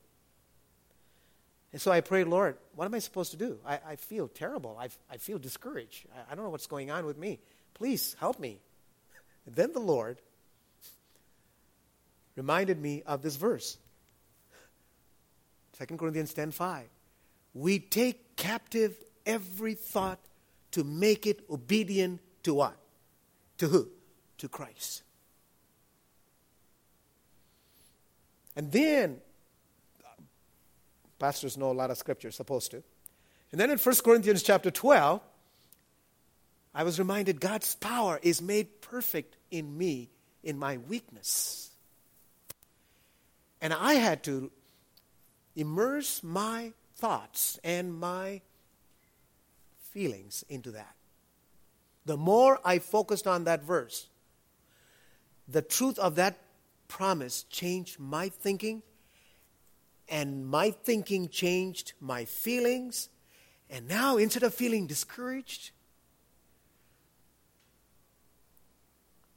[1.71, 3.59] And so I prayed, Lord, what am I supposed to do?
[3.65, 4.77] I, I feel terrible.
[4.79, 6.07] I, I feel discouraged.
[6.15, 7.39] I, I don't know what's going on with me.
[7.75, 8.59] Please help me.
[9.45, 10.19] And then the Lord
[12.35, 13.77] reminded me of this verse
[15.79, 16.87] 2 Corinthians 10 5.
[17.53, 18.95] We take captive
[19.25, 20.19] every thought
[20.71, 22.75] to make it obedient to what?
[23.59, 23.89] To who?
[24.39, 25.03] To Christ.
[28.55, 29.21] And then,
[31.19, 32.83] pastors know a lot of scripture, supposed to.
[33.51, 35.21] And then in 1 Corinthians chapter 12,
[36.73, 40.09] I was reminded God's power is made perfect in me
[40.43, 41.71] in my weakness.
[43.61, 44.51] And I had to
[45.55, 48.41] immerse my thoughts and my
[49.91, 50.95] feelings into that.
[52.05, 54.07] The more I focused on that verse,
[55.47, 56.37] the truth of that
[56.87, 58.83] promise changed my thinking,
[60.09, 63.09] and my thinking changed my feelings.
[63.69, 65.71] And now, instead of feeling discouraged,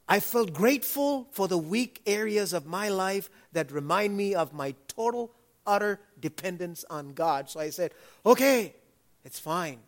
[0.09, 4.73] I felt grateful for the weak areas of my life that remind me of my
[4.87, 5.31] total,
[5.65, 7.49] utter dependence on God.
[7.49, 7.91] So I said,
[8.25, 8.75] okay,
[9.23, 9.79] it's fine.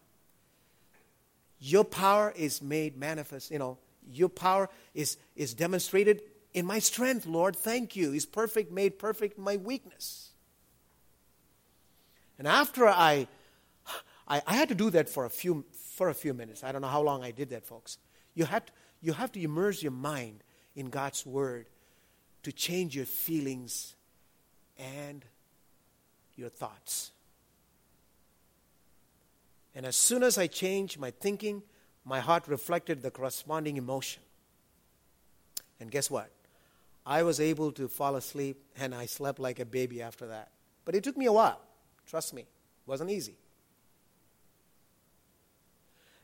[1.59, 3.49] Your power is made manifest.
[3.51, 3.77] You know,
[4.07, 6.21] your power is, is demonstrated
[6.53, 7.55] in my strength, Lord.
[7.55, 8.13] Thank you.
[8.13, 10.34] Is perfect, made perfect in my weakness.
[12.37, 13.27] And after I,
[14.27, 15.65] I, I, had to do that for a few
[15.95, 16.63] for a few minutes.
[16.63, 17.97] I don't know how long I did that, folks.
[18.33, 18.71] You had
[19.01, 20.43] you have to immerse your mind
[20.75, 21.67] in God's word
[22.43, 23.95] to change your feelings
[24.77, 25.23] and
[26.35, 27.11] your thoughts.
[29.73, 31.63] And as soon as I changed my thinking,
[32.05, 34.23] my heart reflected the corresponding emotion.
[35.79, 36.29] And guess what?
[37.05, 40.51] I was able to fall asleep and I slept like a baby after that.
[40.85, 41.59] But it took me a while.
[42.07, 42.45] Trust me,
[42.85, 43.35] wasn't easy.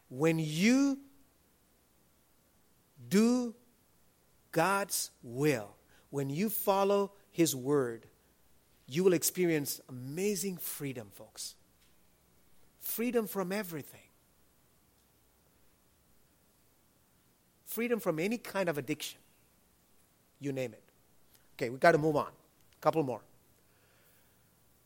[0.10, 1.00] When you
[3.10, 3.56] do
[4.52, 5.76] God's will,
[6.10, 8.06] when you follow His word,
[8.88, 11.56] you will experience amazing freedom, folks.
[12.80, 14.02] Freedom from everything.
[17.66, 19.20] Freedom from any kind of addiction.
[20.42, 20.84] You name it.
[21.56, 22.28] Okay, we've got to move on.
[22.28, 23.22] A couple more.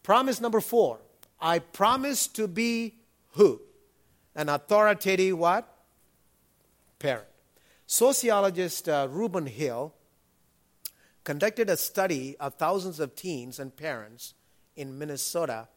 [0.05, 0.99] Promise number four.
[1.41, 2.93] I promise to be
[3.31, 3.59] who?
[4.35, 5.67] An authoritative what?
[6.99, 7.25] Parent.
[7.87, 9.95] Sociologist uh, Reuben Hill
[11.23, 14.35] conducted a study of thousands of teens and parents
[14.75, 15.69] in Minnesota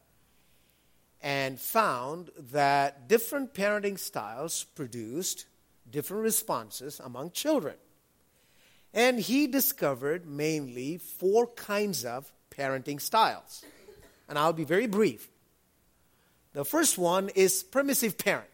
[1.23, 5.47] and found that different parenting styles produced
[5.89, 7.77] different responses among children.
[8.93, 13.65] And he discovered mainly four kinds of parenting styles.
[14.29, 15.27] And I'll be very brief.
[16.53, 18.47] The first one is permissive parent.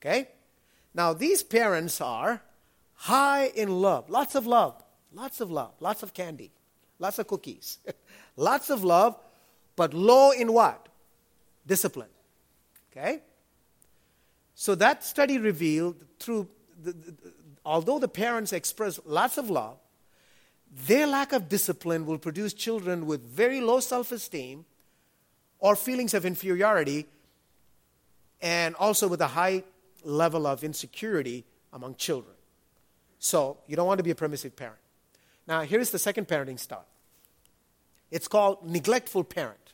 [0.00, 0.28] Okay?
[0.94, 2.42] Now, these parents are
[2.94, 4.82] high in love, lots of love,
[5.12, 6.50] lots of love, lots of candy,
[6.98, 7.78] lots of cookies,
[8.36, 9.16] lots of love,
[9.76, 10.88] but low in what?
[11.66, 12.08] Discipline.
[12.90, 13.20] Okay?
[14.54, 16.48] So that study revealed through,
[16.82, 17.14] the, the,
[17.64, 19.78] although the parents express lots of love,
[20.84, 24.66] their lack of discipline will produce children with very low self esteem
[25.58, 27.06] or feelings of inferiority,
[28.42, 29.64] and also with a high
[30.04, 32.34] level of insecurity among children.
[33.18, 34.78] So, you don't want to be a permissive parent.
[35.46, 36.84] Now, here's the second parenting style
[38.10, 39.72] it's called neglectful parent.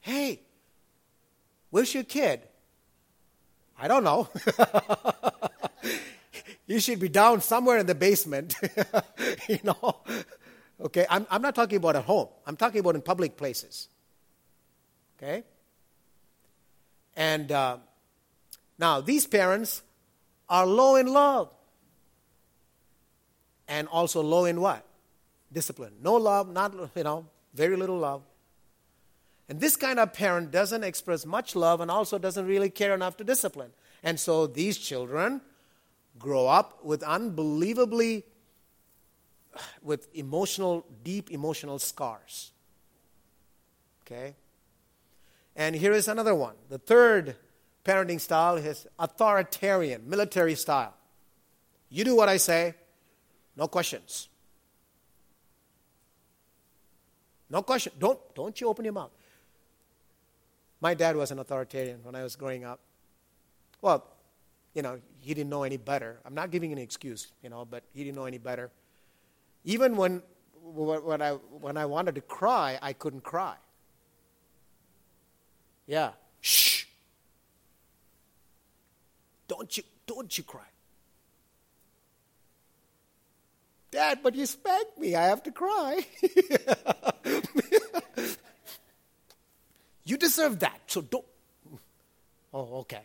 [0.00, 0.40] Hey,
[1.70, 2.40] where's your kid?
[3.78, 4.28] I don't know.
[6.72, 8.56] you should be down somewhere in the basement.
[9.48, 10.00] you know?
[10.80, 13.88] Okay, I'm, I'm not talking about at home, I'm talking about in public places.
[15.16, 15.44] Okay?
[17.14, 17.76] And uh,
[18.78, 19.82] now, these parents
[20.48, 21.50] are low in love
[23.68, 24.84] and also low in what?
[25.52, 25.92] Discipline.
[26.02, 28.22] No love, not, you know, very little love.
[29.48, 33.18] And this kind of parent doesn't express much love and also doesn't really care enough
[33.18, 33.72] to discipline.
[34.02, 35.42] And so these children
[36.18, 38.24] grow up with unbelievably
[39.82, 42.52] with emotional deep emotional scars.
[44.04, 44.34] Okay?
[45.54, 46.54] And here is another one.
[46.68, 47.36] The third
[47.84, 50.94] parenting style is authoritarian, military style.
[51.90, 52.74] You do what I say,
[53.56, 54.28] no questions.
[57.50, 57.92] No question.
[57.98, 59.10] Don't, don't you open your mouth.
[60.80, 62.80] My dad was an authoritarian when I was growing up.
[63.82, 64.06] Well,
[64.74, 66.18] you know, he didn't know any better.
[66.24, 68.70] I'm not giving an excuse, you know, but he didn't know any better.
[69.64, 70.22] Even when,
[70.62, 73.56] when, I, when I wanted to cry, I couldn't cry.
[75.86, 76.12] Yeah.
[76.40, 76.84] Shh.
[79.48, 80.62] Don't you, don't you cry.
[83.90, 85.14] Dad, but you spanked me.
[85.14, 86.06] I have to cry.
[90.04, 91.26] you deserve that, so don't.
[92.54, 93.02] Oh, okay.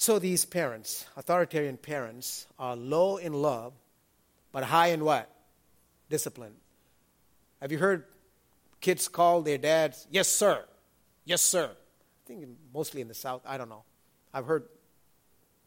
[0.00, 3.72] So these parents, authoritarian parents, are low in love,
[4.52, 5.28] but high in what?
[6.08, 6.54] Discipline.
[7.60, 8.04] Have you heard
[8.80, 10.64] kids call their dads, yes, sir?
[11.24, 11.72] Yes, sir.
[11.72, 13.82] I think mostly in the South, I don't know.
[14.32, 14.68] I've heard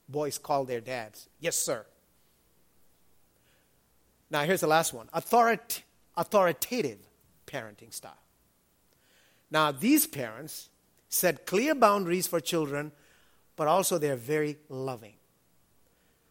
[0.07, 1.85] boys call their dads, yes, sir.
[4.29, 5.81] Now, here's the last one Authorit-
[6.15, 6.99] authoritative
[7.45, 8.15] parenting style.
[9.51, 10.69] Now, these parents
[11.09, 12.93] set clear boundaries for children,
[13.61, 15.13] but also they're very loving.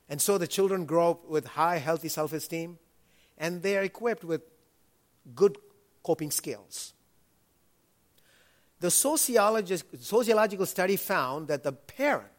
[0.08, 2.76] And so the children grow up with high, healthy self esteem,
[3.38, 4.42] and they're equipped with
[5.36, 5.56] good
[6.02, 6.92] coping skills.
[8.80, 12.32] The sociological study found that the parent,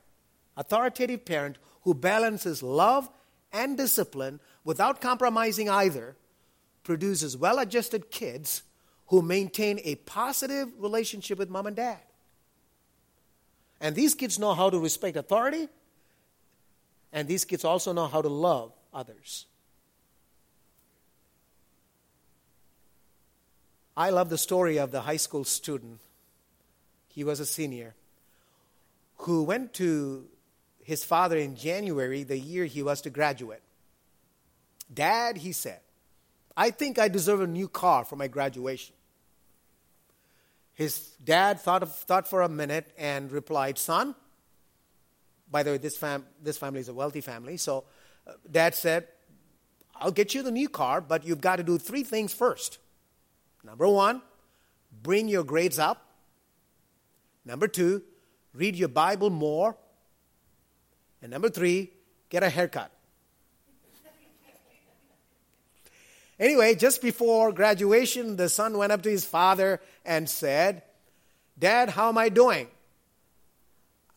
[0.57, 3.09] authoritative parent, who balances love
[3.53, 6.17] and discipline without compromising either,
[6.83, 8.63] produces well adjusted kids
[9.05, 12.01] who maintain a positive relationship with mom and dad.
[13.81, 15.67] And these kids know how to respect authority,
[17.11, 19.47] and these kids also know how to love others.
[23.97, 25.99] I love the story of the high school student.
[27.09, 27.95] He was a senior
[29.17, 30.25] who went to
[30.83, 33.61] his father in January, the year he was to graduate.
[34.93, 35.79] Dad, he said,
[36.55, 38.95] I think I deserve a new car for my graduation.
[40.81, 44.15] His dad thought, of, thought for a minute and replied, Son,
[45.51, 47.83] by the way, this, fam- this family is a wealthy family, so
[48.25, 49.07] uh, dad said,
[49.95, 52.79] I'll get you the new car, but you've got to do three things first.
[53.63, 54.23] Number one,
[55.03, 56.03] bring your grades up.
[57.45, 58.01] Number two,
[58.51, 59.77] read your Bible more.
[61.21, 61.91] And number three,
[62.29, 62.91] get a haircut.
[66.41, 70.83] Anyway, just before graduation, the son went up to his father and said,
[71.57, 72.67] Dad, how am I doing?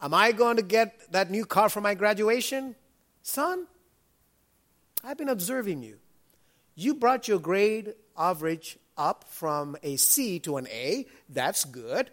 [0.01, 2.75] Am I going to get that new car for my graduation?
[3.23, 3.67] Son,
[5.05, 5.99] I've been observing you.
[6.75, 11.07] You brought your grade average up from a C to an A.
[11.29, 12.11] That's good.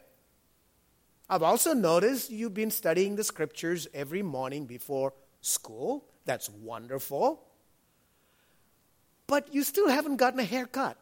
[1.30, 6.06] I've also noticed you've been studying the scriptures every morning before school.
[6.26, 7.42] That's wonderful.
[9.32, 10.98] But you still haven't gotten a haircut.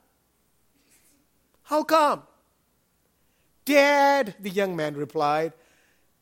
[1.63, 2.21] How come?
[3.65, 5.53] Dad, the young man replied,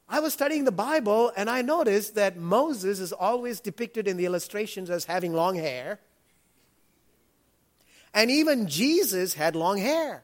[0.08, 4.26] I was studying the Bible and I noticed that Moses is always depicted in the
[4.26, 6.00] illustrations as having long hair.
[8.14, 10.24] And even Jesus had long hair.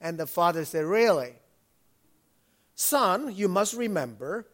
[0.00, 1.34] And the father said, Really?
[2.74, 4.48] Son, you must remember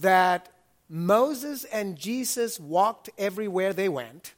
[0.00, 0.48] that
[0.94, 4.34] Moses and Jesus walked everywhere they went.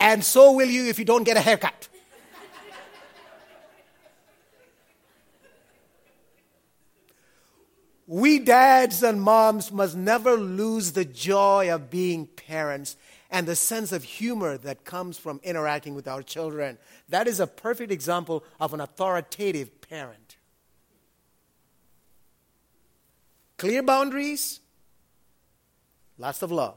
[0.00, 1.86] and so will you if you don't get a haircut.
[8.08, 12.96] We dads and moms must never lose the joy of being parents
[13.30, 16.78] and the sense of humor that comes from interacting with our children.
[17.08, 20.36] That is a perfect example of an authoritative parent.
[23.56, 24.60] Clear boundaries,
[26.18, 26.76] lots of love.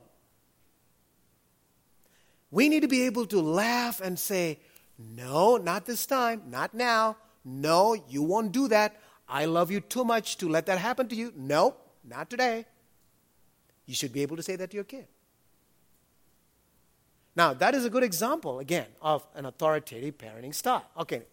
[2.52, 4.60] We need to be able to laugh and say,
[5.00, 7.18] No, not this time, not now.
[7.44, 9.02] No, you won't do that.
[9.28, 11.34] I love you too much to let that happen to you.
[11.36, 12.66] No, not today.
[13.86, 15.08] You should be able to say that to your kid.
[17.36, 20.86] Now, that is a good example, again, of an authoritative parenting style.
[20.98, 21.24] Okay,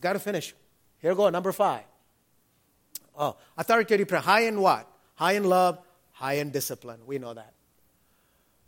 [0.00, 0.54] got to finish.
[0.98, 1.84] Here we go, number five.
[3.16, 4.90] Oh, authoritative parent, high in what?
[5.14, 5.78] High in love,
[6.12, 7.00] high in discipline.
[7.06, 7.54] We know that.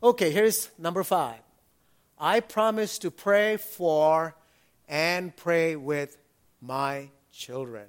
[0.02, 1.40] Okay, here's number five.
[2.18, 4.34] I promise to pray for
[4.88, 6.16] and pray with
[6.60, 7.86] my children.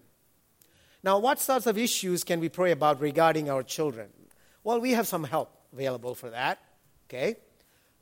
[1.03, 4.09] Now, what sorts of issues can we pray about regarding our children?
[4.63, 6.59] Well, we have some help available for that.
[7.07, 7.37] Okay?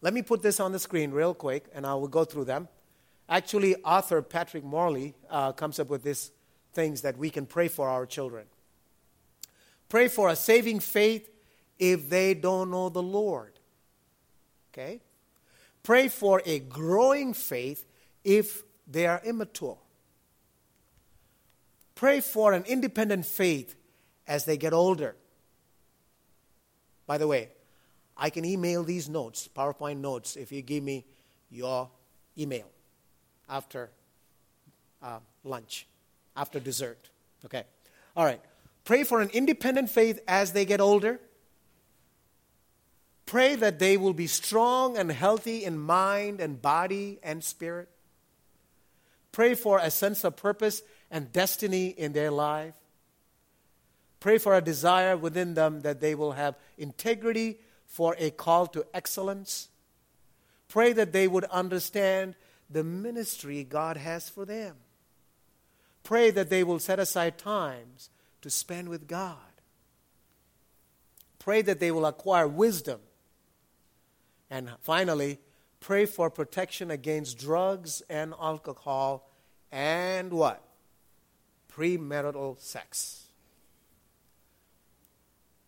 [0.02, 2.68] Let me put this on the screen real quick and I will go through them.
[3.30, 6.32] Actually, author Patrick Morley uh, comes up with these
[6.74, 8.46] things that we can pray for our children.
[9.90, 11.30] Pray for a saving faith
[11.80, 13.60] if they don't know the Lord.
[14.72, 15.02] Okay?
[15.84, 17.86] Pray for a growing faith
[18.24, 19.78] if they are immature.
[21.96, 23.76] Pray for an independent faith
[24.28, 25.16] as they get older.
[27.08, 27.50] By the way,
[28.18, 31.06] I can email these notes, PowerPoint notes, if you give me
[31.50, 31.90] your
[32.38, 32.68] email
[33.48, 33.90] after
[35.02, 35.88] uh, lunch.
[36.36, 37.10] after dessert.
[37.46, 37.64] Okay.
[38.16, 38.42] All right.
[38.86, 41.20] Pray for an independent faith as they get older.
[43.26, 47.90] Pray that they will be strong and healthy in mind and body and spirit.
[49.32, 52.76] Pray for a sense of purpose and destiny in their life.
[54.20, 58.86] Pray for a desire within them that they will have integrity for a call to
[58.94, 59.70] excellence.
[60.68, 62.36] Pray that they would understand
[62.70, 64.76] the ministry God has for them.
[66.04, 68.10] Pray that they will set aside times
[68.42, 69.38] to spend with God.
[71.40, 73.00] Pray that they will acquire wisdom.
[74.50, 75.40] And finally,
[75.80, 79.30] pray for protection against drugs and alcohol
[79.72, 80.62] and what?
[81.74, 83.28] Premarital sex.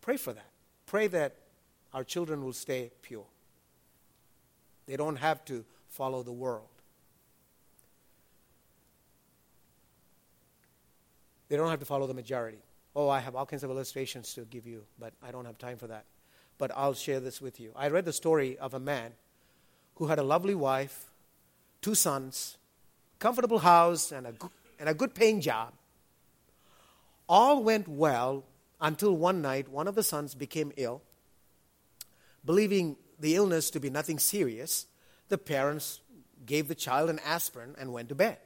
[0.01, 0.51] Pray for that.
[0.85, 1.35] Pray that
[1.93, 3.25] our children will stay pure.
[4.85, 6.67] They don't have to follow the world.
[11.49, 12.59] They don't have to follow the majority.
[12.95, 15.77] Oh, I have all kinds of illustrations to give you, but I don't have time
[15.77, 16.05] for that.
[16.57, 17.71] But I'll share this with you.
[17.75, 19.13] I read the story of a man
[19.95, 21.11] who had a lovely wife,
[21.81, 22.57] two sons,
[23.19, 24.33] comfortable house, and a,
[24.79, 25.73] and a good paying job.
[27.27, 28.43] All went well
[28.81, 31.01] until one night one of the sons became ill.
[32.45, 34.85] Believing the illness to be nothing serious,
[35.27, 36.01] the parents
[36.45, 38.37] gave the child an aspirin and went to bed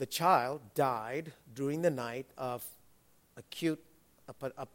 [0.00, 2.64] the child died during the night of
[3.36, 3.78] acute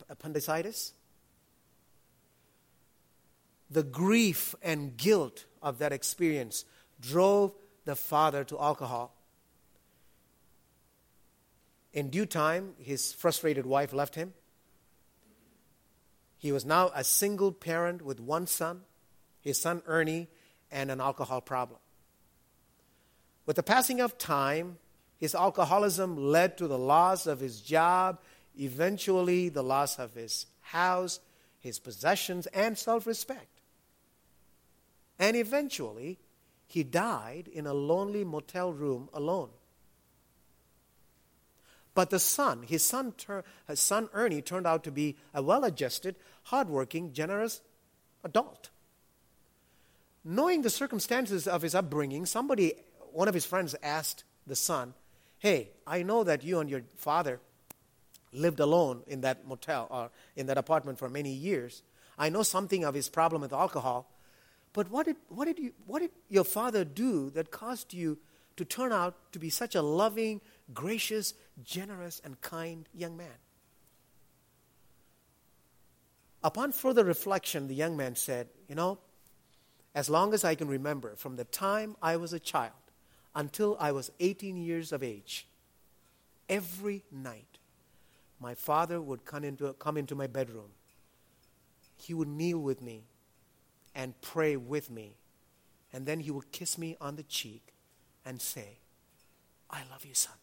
[0.08, 0.94] appendicitis.
[3.72, 6.64] The grief and guilt of that experience
[7.02, 7.56] drove
[7.86, 9.16] the father to alcohol.
[11.92, 14.34] In due time, his frustrated wife left him.
[16.46, 18.82] He was now a single parent with one son,
[19.42, 20.28] his son Ernie,
[20.70, 21.80] and an alcohol problem.
[23.48, 24.78] With the passing of time,
[25.18, 28.20] his alcoholism led to the loss of his job,
[28.56, 31.20] eventually, the loss of his house,
[31.62, 33.62] his possessions, and self respect.
[35.18, 36.20] And eventually,
[36.68, 39.50] he died in a lonely motel room alone.
[41.96, 43.14] But the son, his son,
[43.68, 47.62] his son Ernie, turned out to be a well adjusted, hardworking, generous
[48.24, 48.70] adult.
[50.24, 52.74] Knowing the circumstances of his upbringing, somebody,
[53.14, 54.94] one of his friends asked the son,
[55.40, 57.40] Hey, I know that you and your father
[58.34, 61.82] lived alone in that motel or in that apartment for many years.
[62.18, 64.12] I know something of his problem with alcohol.
[64.74, 68.18] But what did, what did, you, what did your father do that caused you
[68.58, 70.42] to turn out to be such a loving,
[70.74, 73.28] gracious, generous, and kind young man?
[76.44, 79.00] Upon further reflection, the young man said, You know,
[79.96, 82.74] as long as I can remember, from the time I was a child,
[83.36, 85.48] until I was 18 years of age.
[86.48, 87.58] Every night,
[88.40, 90.72] my father would come into, come into my bedroom.
[91.98, 93.04] He would kneel with me
[93.94, 95.16] and pray with me.
[95.92, 97.74] And then he would kiss me on the cheek
[98.26, 98.80] and say,
[99.70, 100.36] I love you, son.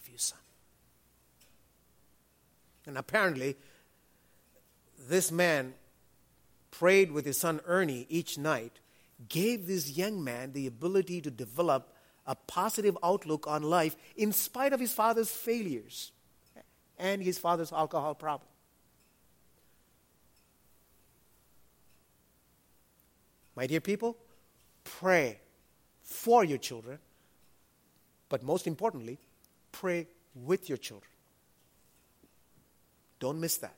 [0.00, 0.38] Love you, son.
[2.86, 3.54] And apparently,
[5.10, 5.74] this man
[6.70, 8.78] prayed with his son Ernie each night
[9.28, 11.92] gave this young man the ability to develop
[12.26, 16.12] a positive outlook on life in spite of his father's failures
[16.98, 18.48] and his father's alcohol problem.
[23.54, 24.16] My dear people,
[24.82, 25.40] pray
[26.02, 26.98] for your children,
[28.30, 29.18] but most importantly,
[29.80, 31.10] pray with your children.
[33.18, 33.74] Don't miss that.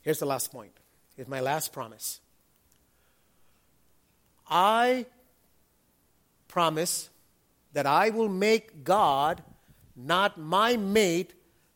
[0.00, 0.72] Here's the last point
[1.18, 2.20] is my last promise.
[4.48, 5.04] I
[6.48, 7.10] promise
[7.74, 9.42] that I will make God,
[9.94, 11.34] not my mate,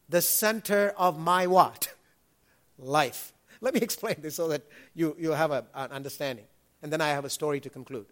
[0.09, 1.93] the center of my what?
[2.79, 3.35] Life.
[3.61, 4.63] Let me explain this so that
[4.95, 6.47] you, you have a, an understanding.
[6.83, 8.07] And then I have a story to conclude.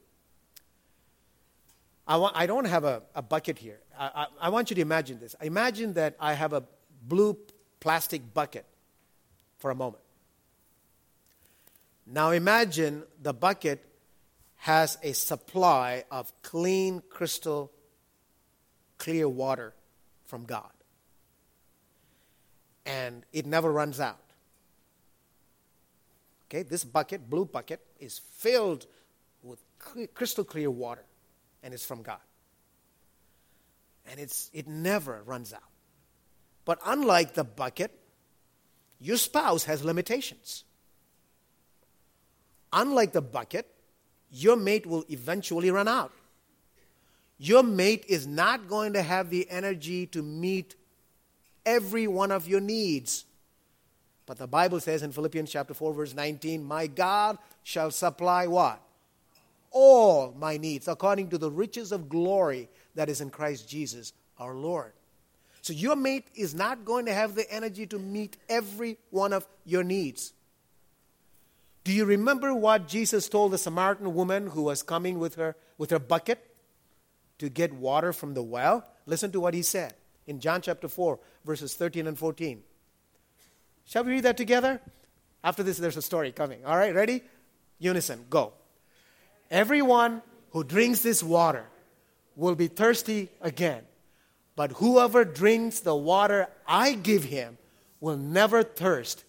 [2.06, 3.80] I, I don't have a, a bucket here.
[3.98, 5.34] I, I, I want you to imagine this.
[5.42, 6.64] Imagine that I have a
[7.02, 7.36] blue
[7.80, 8.64] plastic bucket
[9.58, 10.02] for a moment.
[12.06, 13.84] Now imagine the bucket
[14.56, 17.70] has a supply of clean, crystal,
[18.98, 19.74] clear water
[20.24, 20.70] from God.
[22.86, 24.20] And it never runs out.
[26.48, 28.86] Okay, this bucket, blue bucket, is filled
[29.42, 29.58] with
[30.14, 31.04] crystal clear water,
[31.62, 32.20] and it's from God.
[34.10, 35.60] And it's, it never runs out.
[36.64, 37.92] But unlike the bucket,
[39.00, 40.64] your spouse has limitations.
[42.72, 43.66] Unlike the bucket,
[44.30, 46.12] your mate will eventually run out.
[47.38, 50.76] Your mate is not going to have the energy to meet
[51.66, 53.24] every one of your needs.
[54.26, 58.80] But the Bible says in Philippians chapter 4 verse 19, "My God shall supply what?
[59.72, 64.54] All my needs according to the riches of glory that is in Christ Jesus our
[64.54, 64.92] Lord."
[65.62, 69.46] So your mate is not going to have the energy to meet every one of
[69.64, 70.32] your needs.
[71.84, 75.90] Do you remember what Jesus told the Samaritan woman who was coming with her with
[75.90, 76.54] her bucket
[77.38, 78.86] to get water from the well?
[79.06, 79.94] Listen to what he said
[80.26, 82.62] in John chapter 4 verses 13 and 14.
[83.84, 84.80] Shall we read that together?
[85.42, 86.64] After this there's a story coming.
[86.64, 87.22] All right, ready?
[87.78, 88.52] Unison, go.
[89.52, 91.66] Everyone who drinks this water
[92.34, 93.82] will be thirsty again.
[94.56, 97.58] But whoever drinks the water I give him
[98.00, 99.24] will never thirst.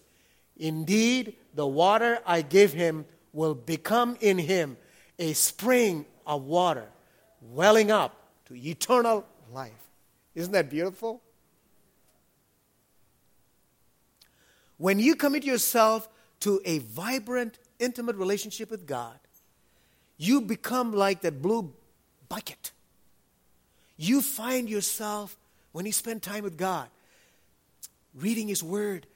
[0.56, 3.04] Indeed, the water I give him
[3.34, 4.78] will become in him
[5.18, 6.88] a spring of water
[7.42, 8.16] welling up
[8.46, 9.72] to eternal life.
[10.34, 11.20] Isn't that beautiful?
[14.78, 16.08] When you commit yourself
[16.40, 19.18] to a vibrant, intimate relationship with God,
[20.16, 21.72] you become like that blue
[22.28, 22.72] bucket.
[23.96, 25.36] You find yourself,
[25.72, 26.88] when you spend time with God,
[28.14, 29.06] reading His Word,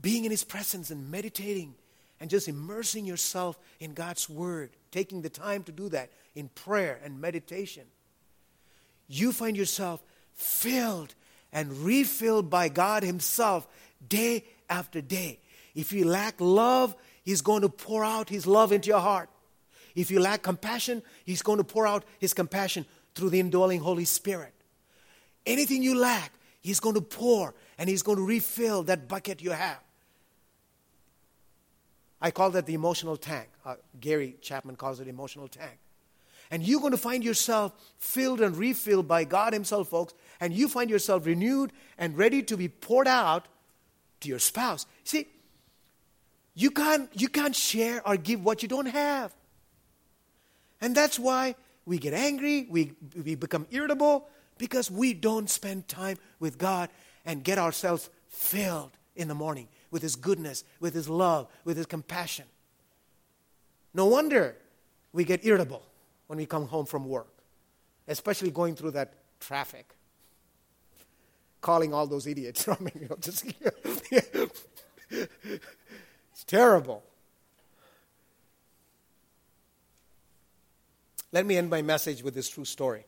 [0.00, 1.74] being in His presence and meditating
[2.20, 7.00] and just immersing yourself in God's Word, taking the time to do that in prayer
[7.04, 7.84] and meditation,
[9.08, 10.02] you find yourself
[10.34, 11.14] filled
[11.52, 13.66] and refilled by God Himself
[14.08, 15.40] day after day.
[15.74, 19.28] If you lack love, He's going to pour out His love into your heart.
[19.94, 24.04] If you lack compassion, He's going to pour out His compassion through the indwelling Holy
[24.04, 24.54] Spirit.
[25.46, 29.50] Anything you lack, He's going to pour and He's going to refill that bucket you
[29.50, 29.80] have.
[32.20, 33.48] I call that the emotional tank.
[33.64, 35.78] Uh, Gary Chapman calls it emotional tank.
[36.50, 40.68] And you're going to find yourself filled and refilled by God Himself, folks, and you
[40.68, 43.46] find yourself renewed and ready to be poured out
[44.20, 44.86] to your spouse.
[45.04, 45.28] See,
[46.54, 49.32] you can't, you can't share or give what you don't have.
[50.80, 51.54] And that's why
[51.84, 52.92] we get angry, we,
[53.24, 54.28] we become irritable,
[54.58, 56.90] because we don't spend time with God
[57.24, 61.86] and get ourselves filled in the morning with His goodness, with His love, with His
[61.86, 62.44] compassion.
[63.92, 64.56] No wonder
[65.12, 65.82] we get irritable
[66.28, 67.32] when we come home from work,
[68.06, 69.94] especially going through that traffic.
[71.60, 72.68] Calling all those idiots.
[72.68, 73.44] I mean, you know, just,
[75.10, 77.02] it's terrible.
[81.32, 83.04] Let me end my message with this true story.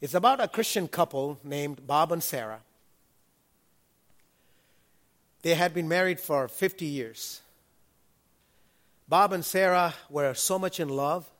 [0.00, 2.60] It's about a Christian couple named Bob and Sarah.
[5.42, 7.40] They had been married for 50 years.
[9.08, 11.30] Bob and Sarah were so much in love.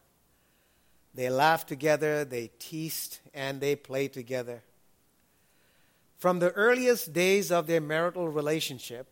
[1.14, 4.62] They laughed together, they teased, and they played together.
[6.18, 9.06] From the earliest days of their marital relationship,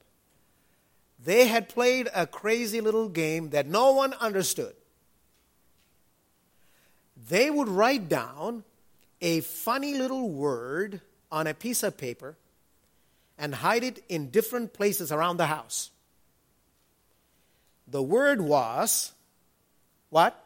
[1.23, 4.75] they had played a crazy little game that no one understood
[7.29, 8.65] they would write down
[9.21, 11.01] a funny little word
[11.31, 12.37] on a piece of paper
[13.39, 15.91] and hide it in different places around the house.
[17.89, 19.13] The word was
[20.11, 20.37] what?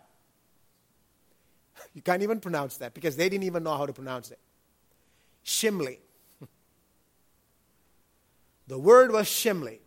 [1.95, 4.39] You can't even pronounce that because they didn't even know how to pronounce it.
[5.45, 5.99] Shmily.
[8.67, 9.79] The word was Shmily.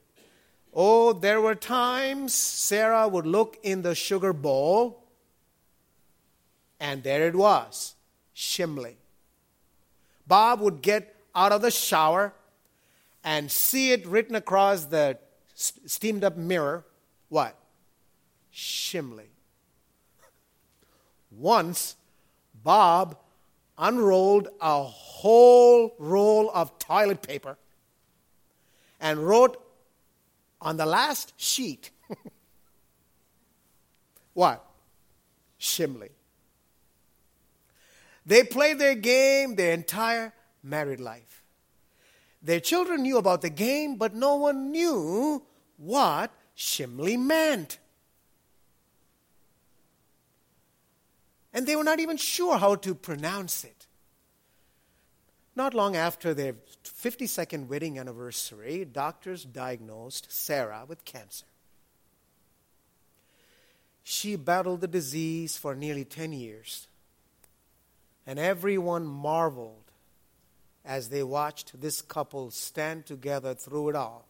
[0.74, 5.04] Oh, there were times Sarah would look in the sugar bowl
[6.80, 7.96] and there it was
[8.36, 8.96] Shmily.
[10.28, 12.34] Bob would get out of the shower
[13.24, 15.18] and see it written across the
[15.56, 16.86] steamed up mirror
[17.30, 17.58] what?
[18.54, 19.28] Shmily.
[21.32, 21.96] Once,
[22.64, 23.18] Bob
[23.78, 27.58] unrolled a whole roll of toilet paper
[29.00, 29.62] and wrote
[30.62, 31.92] on the last sheet
[34.34, 34.66] what?
[35.60, 36.10] Shmily.
[38.28, 41.44] They played their game their entire married life.
[42.44, 45.44] Their children knew about the game, but no one knew
[45.78, 47.80] what Shmily meant.
[51.54, 53.88] And they were not even sure how to pronounce it.
[55.56, 61.46] Not long after their 52nd wedding anniversary, doctors diagnosed Sarah with cancer.
[64.04, 66.87] She battled the disease for nearly 10 years
[68.28, 69.90] and everyone marveled
[70.84, 74.28] as they watched this couple stand together through it all.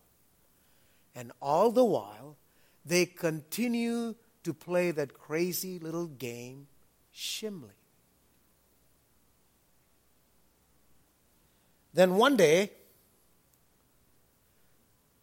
[1.15, 2.37] And all the while,
[2.85, 6.67] they continue to play that crazy little game,
[7.13, 7.71] Shmily.
[11.91, 12.71] Then one day,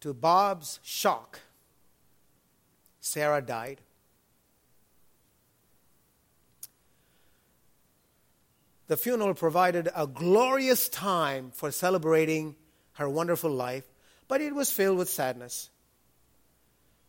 [0.01, 1.39] to Bob's shock,
[2.99, 3.79] Sarah died.
[8.87, 12.55] The funeral provided a glorious time for celebrating
[12.93, 13.85] her wonderful life,
[14.27, 15.69] but it was filled with sadness.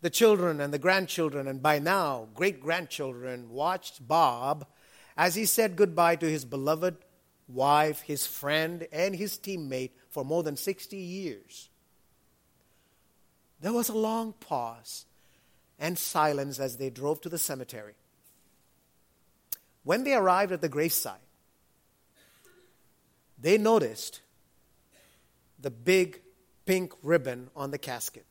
[0.00, 4.66] The children and the grandchildren, and by now great grandchildren, watched Bob
[5.16, 6.96] as he said goodbye to his beloved
[7.48, 11.68] wife, his friend, and his teammate for more than 60 years.
[13.60, 15.06] There was a long pause
[15.78, 17.94] and silence as they drove to the cemetery.
[19.84, 21.20] When they arrived at the graveside,
[23.38, 24.20] they noticed
[25.60, 26.20] the big
[26.64, 28.26] pink ribbon on the casket.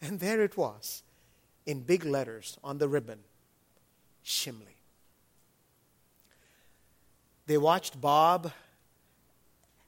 [0.00, 1.02] And there it was,
[1.64, 3.20] in big letters on the ribbon
[4.24, 4.76] Shmily.
[7.46, 8.50] They watched Bob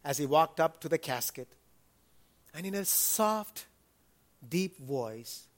[0.04, 1.48] as he walked up to the casket,
[2.54, 3.66] and in a soft,
[4.48, 5.48] deep voice,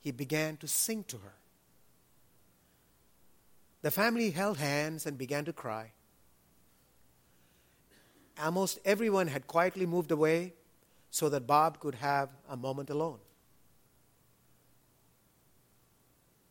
[0.00, 1.34] he began to sing to her.
[3.82, 5.92] The family held hands and began to cry.
[8.40, 10.54] Almost everyone had quietly moved away
[11.10, 13.18] so that Bob could have a moment alone.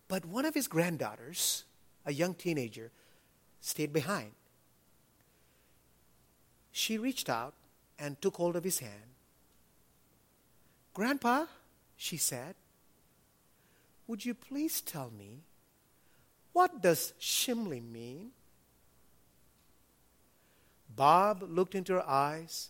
[0.08, 1.66] But one of his granddaughters,
[2.06, 2.92] a young teenager,
[3.62, 4.32] stayed behind.
[6.72, 7.54] She reached out
[8.00, 9.12] and took hold of his hand.
[10.94, 11.46] Grandpa,
[11.98, 12.56] she said,
[14.08, 15.42] would you please tell me
[16.52, 18.32] what does Shmily mean?
[20.96, 22.70] Bob looked into her eyes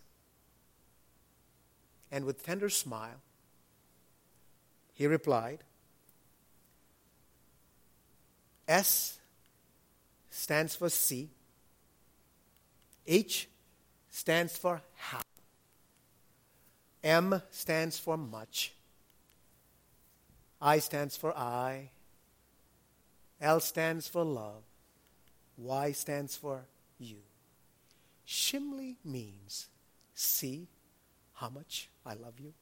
[2.11, 3.21] and with tender smile
[4.93, 5.63] he replied,
[8.67, 9.19] S
[10.30, 11.30] stands for C,
[13.07, 13.49] H
[14.09, 15.19] stands for how.
[17.03, 18.74] M stands for much.
[20.61, 21.89] I stands for I.
[23.41, 24.63] L stands for love.
[25.57, 26.61] Y stands for
[26.97, 27.17] you.
[28.34, 29.68] Shmily means
[30.16, 30.68] see
[31.34, 32.54] how much I love you.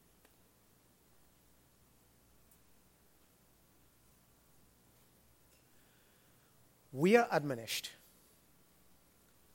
[6.92, 7.92] we are admonished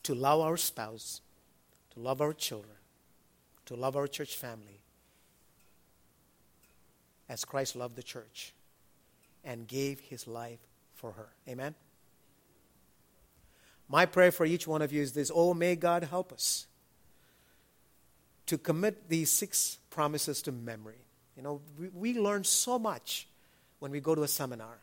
[0.03, 1.21] to love our spouse,
[1.93, 2.77] to love our children,
[3.67, 4.81] to love our church family
[7.29, 8.55] as Christ loved the church
[9.45, 10.61] and gave his life
[10.95, 11.29] for her.
[11.49, 11.75] Amen?
[13.89, 16.67] My prayer for each one of you is this Oh, may God help us
[18.47, 20.99] to commit these six promises to memory.
[21.37, 23.27] You know, we, we learn so much
[23.79, 24.79] when we go to a seminar.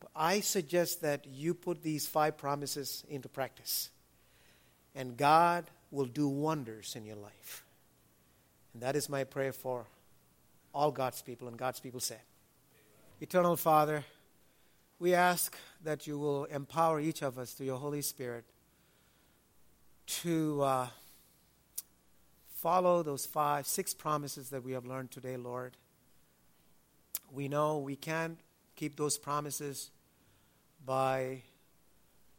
[0.00, 3.90] But I suggest that you put these five promises into practice,
[4.94, 7.64] and God will do wonders in your life.
[8.72, 9.86] And that is my prayer for
[10.74, 12.20] all God's people, and God's people said.
[13.20, 14.04] Eternal Father,
[14.98, 18.44] we ask that you will empower each of us through your Holy Spirit
[20.06, 20.86] to uh,
[22.54, 25.76] follow those five, six promises that we have learned today, Lord.
[27.32, 28.38] We know we can't
[28.76, 29.90] keep those promises
[30.84, 31.42] by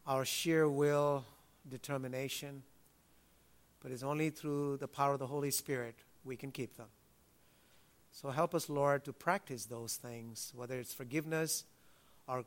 [0.06, 1.24] our sheer will,
[1.68, 2.62] determination,
[3.82, 6.86] but it's only through the power of the Holy Spirit we can keep them.
[8.12, 11.64] So help us, Lord, to practice those things, whether it's forgiveness
[12.28, 12.44] or,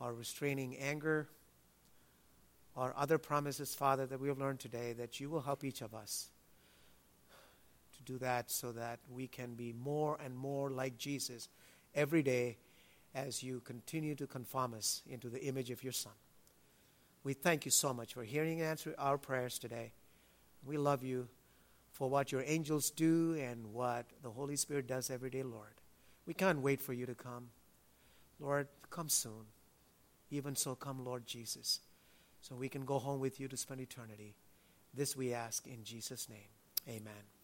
[0.00, 1.28] or restraining anger
[2.74, 5.94] or other promises, Father, that we have learned today, that you will help each of
[5.94, 6.30] us
[7.96, 11.48] to do that so that we can be more and more like Jesus
[11.94, 12.56] every day
[13.14, 16.12] as you continue to conform us into the image of your Son.
[17.24, 19.92] We thank you so much for hearing and answering our prayers today.
[20.64, 21.28] We love you
[21.92, 25.74] for what your angels do and what the Holy Spirit does every day, Lord.
[26.26, 27.48] We can't wait for you to come.
[28.42, 29.46] Lord, come soon.
[30.30, 31.80] Even so, come, Lord Jesus,
[32.40, 34.34] so we can go home with you to spend eternity.
[34.92, 36.50] This we ask in Jesus' name.
[36.88, 37.41] Amen.